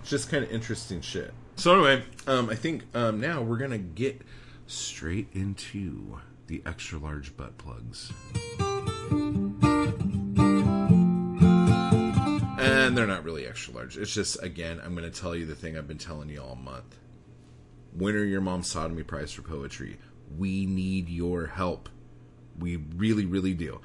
it's 0.01 0.11
just 0.11 0.31
kind 0.31 0.45
of 0.45 0.51
interesting 0.51 1.01
shit. 1.01 1.33
So 1.57 1.75
anyway, 1.75 2.05
um, 2.27 2.51
I 2.51 2.55
think 2.57 2.85
um, 2.95 3.21
now 3.21 3.41
we're 3.41 3.59
gonna 3.59 3.79
get 3.79 4.21
straight 4.67 5.29
into 5.33 6.19
the 6.47 6.63
extra 6.67 6.99
large 6.99 7.37
butt 7.37 7.57
plugs. 7.59 8.13
And 12.59 12.97
they're 12.97 13.07
not 13.07 13.25
really 13.25 13.47
extra 13.47 13.75
large. 13.75 13.97
It's 13.97 14.13
just, 14.13 14.43
again, 14.43 14.81
I'm 14.85 14.95
to 14.97 15.11
tell 15.11 15.35
you 15.35 15.47
the 15.47 15.55
thing 15.55 15.77
I've 15.77 15.89
been 15.89 15.99
telling 15.99 16.29
you 16.29 16.41
all 16.41 16.55
month. 16.57 16.99
Winner 17.95 18.25
Your 18.25 18.41
Mom's 18.41 18.73
Sawdoemee 18.73 19.07
Prize 19.07 19.33
for 19.33 19.43
Poetry. 19.43 19.99
We 20.37 20.67
need 20.67 21.09
your 21.09 21.47
help. 21.47 21.89
We 22.59 22.77
really, 22.77 23.27
really 23.27 23.55
do. 23.55 23.81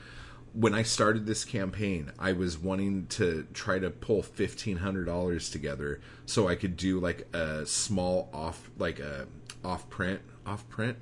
When 0.53 0.73
I 0.73 0.83
started 0.83 1.25
this 1.25 1.45
campaign, 1.45 2.11
I 2.17 2.33
was 2.33 2.57
wanting 2.57 3.05
to 3.07 3.45
try 3.53 3.77
to 3.79 3.89
pull 3.89 4.23
$1,500 4.23 5.51
together 5.51 6.01
so 6.25 6.47
I 6.47 6.55
could 6.55 6.75
do 6.75 6.99
like 6.99 7.27
a 7.35 7.65
small 7.65 8.29
off, 8.33 8.69
like 8.77 8.99
a 8.99 9.27
off 9.63 9.87
print, 9.89 10.21
off 10.45 10.67
print, 10.69 10.97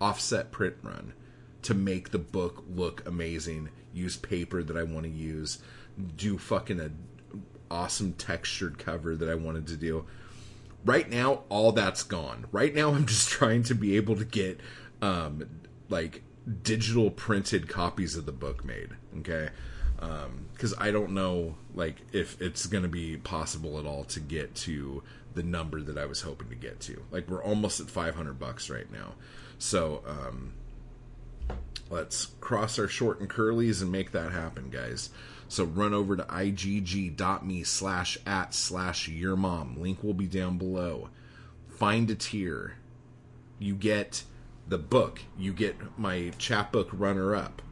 offset 0.00 0.50
print 0.50 0.76
run 0.82 1.12
to 1.62 1.74
make 1.74 2.10
the 2.10 2.18
book 2.18 2.64
look 2.74 3.06
amazing. 3.06 3.70
Use 3.92 4.16
paper 4.16 4.62
that 4.62 4.76
I 4.76 4.82
want 4.82 5.04
to 5.04 5.10
use. 5.10 5.58
Do 6.16 6.38
fucking 6.38 6.80
a 6.80 6.90
awesome 7.70 8.12
textured 8.14 8.78
cover 8.78 9.16
that 9.16 9.28
I 9.28 9.34
wanted 9.34 9.66
to 9.68 9.76
do. 9.76 10.06
Right 10.84 11.10
now, 11.10 11.42
all 11.48 11.72
that's 11.72 12.02
gone. 12.02 12.46
Right 12.52 12.74
now, 12.74 12.94
I'm 12.94 13.06
just 13.06 13.28
trying 13.28 13.62
to 13.64 13.74
be 13.74 13.96
able 13.96 14.16
to 14.16 14.24
get 14.24 14.60
um, 15.02 15.44
like 15.88 16.22
digital 16.48 17.10
printed 17.10 17.68
copies 17.68 18.16
of 18.16 18.26
the 18.26 18.32
book 18.32 18.64
made. 18.64 18.90
Okay, 19.18 19.50
because 19.96 20.72
um, 20.72 20.78
I 20.78 20.90
don't 20.90 21.12
know 21.12 21.56
like 21.74 21.96
if 22.12 22.40
it's 22.40 22.66
going 22.66 22.82
to 22.82 22.88
be 22.88 23.16
possible 23.16 23.78
at 23.78 23.86
all 23.86 24.04
to 24.04 24.20
get 24.20 24.54
to 24.56 25.02
the 25.34 25.42
number 25.42 25.80
that 25.80 25.98
I 25.98 26.06
was 26.06 26.22
hoping 26.22 26.48
to 26.48 26.54
get 26.54 26.80
to. 26.80 27.02
Like 27.10 27.28
we're 27.28 27.42
almost 27.42 27.80
at 27.80 27.90
500 27.90 28.38
bucks 28.38 28.70
right 28.70 28.90
now, 28.90 29.14
so 29.58 30.02
um, 30.06 30.54
let's 31.90 32.26
cross 32.40 32.78
our 32.78 32.88
short 32.88 33.20
and 33.20 33.28
curlies 33.28 33.82
and 33.82 33.92
make 33.92 34.12
that 34.12 34.32
happen, 34.32 34.70
guys. 34.70 35.10
So 35.48 35.64
run 35.64 35.94
over 35.94 36.14
to 36.14 36.24
igg.me 36.24 37.64
slash 37.64 38.18
at 38.26 38.52
slash 38.52 39.08
yermom. 39.08 39.78
Link 39.78 40.04
will 40.04 40.14
be 40.14 40.26
down 40.26 40.58
below. 40.58 41.08
Find 41.68 42.10
a 42.10 42.14
tier. 42.14 42.74
You 43.58 43.74
get 43.74 44.24
the 44.68 44.78
book. 44.78 45.20
You 45.38 45.52
get 45.52 45.76
my 45.98 46.32
chapbook 46.38 46.88
runner 46.92 47.34
up. 47.34 47.62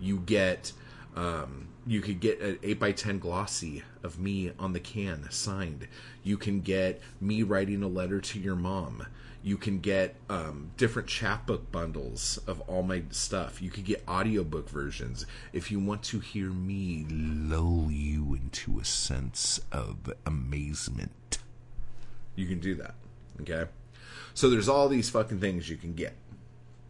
You 0.00 0.18
get 0.18 0.72
um, 1.16 1.68
you 1.86 2.00
could 2.00 2.20
get 2.20 2.40
an 2.40 2.56
8x10 2.56 3.20
glossy 3.20 3.82
of 4.02 4.18
me 4.18 4.52
on 4.58 4.72
the 4.72 4.80
can 4.80 5.26
signed. 5.30 5.88
You 6.22 6.36
can 6.36 6.60
get 6.60 7.00
me 7.20 7.42
writing 7.42 7.82
a 7.82 7.88
letter 7.88 8.20
to 8.20 8.38
your 8.38 8.56
mom 8.56 9.06
you 9.46 9.56
can 9.56 9.78
get 9.78 10.16
um, 10.28 10.72
different 10.76 11.06
chapbook 11.06 11.70
bundles 11.70 12.36
of 12.48 12.60
all 12.62 12.82
my 12.82 13.04
stuff. 13.10 13.62
You 13.62 13.70
could 13.70 13.84
get 13.84 14.02
audiobook 14.08 14.68
versions. 14.68 15.24
If 15.52 15.70
you 15.70 15.78
want 15.78 16.02
to 16.04 16.18
hear 16.18 16.50
me 16.50 17.06
lull 17.08 17.86
you 17.88 18.34
into 18.34 18.80
a 18.80 18.84
sense 18.84 19.60
of 19.70 20.12
amazement, 20.26 21.38
you 22.34 22.48
can 22.48 22.58
do 22.58 22.74
that. 22.74 22.96
Okay? 23.42 23.70
So 24.34 24.50
there's 24.50 24.68
all 24.68 24.88
these 24.88 25.10
fucking 25.10 25.38
things 25.38 25.70
you 25.70 25.76
can 25.76 25.94
get. 25.94 26.16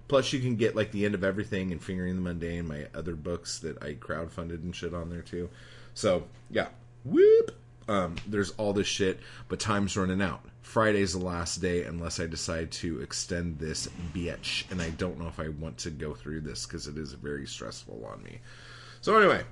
Plus, 0.09 0.33
you 0.33 0.41
can 0.41 0.57
get 0.57 0.77
like 0.77 0.93
the 0.93 1.05
end 1.05 1.15
of 1.15 1.25
everything 1.25 1.73
and 1.73 1.83
fingering 1.83 2.15
the 2.15 2.23
mundane, 2.23 2.69
my 2.69 2.87
other 2.95 3.17
books 3.17 3.59
that 3.61 3.83
I 3.83 3.95
crowdfunded 3.95 4.63
and 4.63 4.75
shit 4.75 4.95
on 4.95 5.11
there 5.11 5.23
too. 5.23 5.49
So 5.95 6.25
yeah, 6.51 6.69
whoop. 7.05 7.59
Um, 7.89 8.17
there's 8.27 8.51
all 8.53 8.73
this 8.73 8.87
shit, 8.87 9.21
but 9.49 9.61
time's 9.61 9.97
running 9.97 10.21
out. 10.21 10.41
Friday's 10.63 11.13
the 11.13 11.21
last 11.21 11.59
day 11.59 11.85
unless 11.85 12.19
I 12.19 12.27
decide 12.27 12.73
to 12.73 13.01
extend 13.01 13.59
this 13.59 13.89
bitch. 14.13 14.69
And 14.71 14.83
I 14.83 14.91
don't 14.91 15.21
know 15.21 15.29
if 15.29 15.39
I 15.39 15.49
want 15.49 15.79
to 15.79 15.91
go 15.91 16.13
through 16.13 16.41
this 16.41 16.67
because 16.67 16.89
it 16.89 16.99
is 16.99 17.13
very 17.13 17.47
stressful 17.47 18.05
on 18.13 18.25
me. 18.25 18.41
So, 19.01 19.17
anyway, 19.17 19.45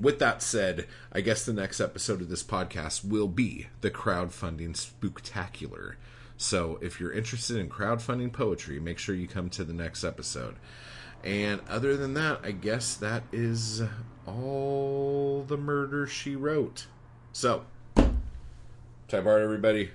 with 0.00 0.20
that 0.20 0.42
said, 0.42 0.86
I 1.12 1.20
guess 1.20 1.44
the 1.44 1.52
next 1.52 1.80
episode 1.80 2.20
of 2.20 2.28
this 2.28 2.44
podcast 2.44 3.04
will 3.04 3.28
be 3.28 3.66
the 3.80 3.90
crowdfunding 3.90 4.76
spectacular. 4.76 5.96
So, 6.36 6.78
if 6.82 7.00
you're 7.00 7.12
interested 7.12 7.56
in 7.56 7.68
crowdfunding 7.70 8.32
poetry, 8.32 8.78
make 8.78 8.98
sure 8.98 9.14
you 9.14 9.26
come 9.26 9.48
to 9.50 9.64
the 9.64 9.72
next 9.72 10.04
episode. 10.04 10.56
And 11.24 11.60
other 11.68 11.96
than 11.96 12.14
that, 12.14 12.40
I 12.44 12.52
guess 12.52 12.94
that 12.96 13.22
is 13.32 13.82
all 14.26 15.44
the 15.46 15.56
murder 15.56 16.06
she 16.06 16.36
wrote. 16.36 16.86
So, 17.32 17.64
Type 19.08 19.24
art, 19.24 19.40
everybody. 19.40 19.90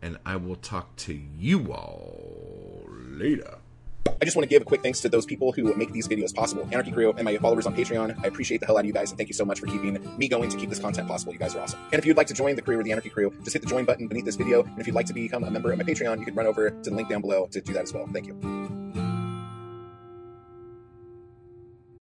And 0.00 0.18
I 0.24 0.36
will 0.36 0.54
talk 0.54 0.94
to 0.96 1.14
you 1.14 1.72
all 1.72 2.86
later. 2.88 3.56
I 4.20 4.24
just 4.24 4.36
want 4.36 4.44
to 4.44 4.48
give 4.48 4.62
a 4.62 4.64
quick 4.64 4.82
thanks 4.82 5.00
to 5.00 5.08
those 5.08 5.26
people 5.26 5.52
who 5.52 5.74
make 5.74 5.92
these 5.92 6.08
videos 6.08 6.34
possible. 6.34 6.66
Anarchy 6.70 6.92
Crew 6.92 7.12
and 7.12 7.24
my 7.24 7.36
followers 7.38 7.66
on 7.66 7.74
Patreon. 7.74 8.24
I 8.24 8.28
appreciate 8.28 8.60
the 8.60 8.66
hell 8.66 8.76
out 8.76 8.80
of 8.80 8.86
you 8.86 8.92
guys 8.92 9.10
and 9.10 9.18
thank 9.18 9.28
you 9.28 9.34
so 9.34 9.44
much 9.44 9.60
for 9.60 9.66
keeping 9.66 9.98
me 10.16 10.28
going 10.28 10.48
to 10.50 10.56
keep 10.56 10.70
this 10.70 10.78
content 10.78 11.08
possible. 11.08 11.32
You 11.32 11.38
guys 11.38 11.54
are 11.54 11.60
awesome. 11.60 11.80
And 11.92 11.98
if 11.98 12.06
you'd 12.06 12.16
like 12.16 12.28
to 12.28 12.34
join 12.34 12.56
the 12.56 12.62
crew 12.62 12.78
or 12.78 12.82
the 12.82 12.92
Anarchy 12.92 13.10
Crew, 13.10 13.32
just 13.42 13.52
hit 13.52 13.62
the 13.62 13.68
join 13.68 13.84
button 13.84 14.06
beneath 14.08 14.24
this 14.24 14.36
video. 14.36 14.62
And 14.62 14.78
if 14.78 14.86
you'd 14.86 14.96
like 14.96 15.06
to 15.06 15.14
become 15.14 15.44
a 15.44 15.50
member 15.50 15.72
of 15.72 15.78
my 15.78 15.84
Patreon, 15.84 16.18
you 16.18 16.24
can 16.24 16.34
run 16.34 16.46
over 16.46 16.70
to 16.70 16.90
the 16.90 16.96
link 16.96 17.08
down 17.08 17.20
below 17.20 17.48
to 17.52 17.60
do 17.60 17.72
that 17.72 17.82
as 17.82 17.92
well. 17.92 18.08
Thank 18.12 18.26
you. 18.28 18.63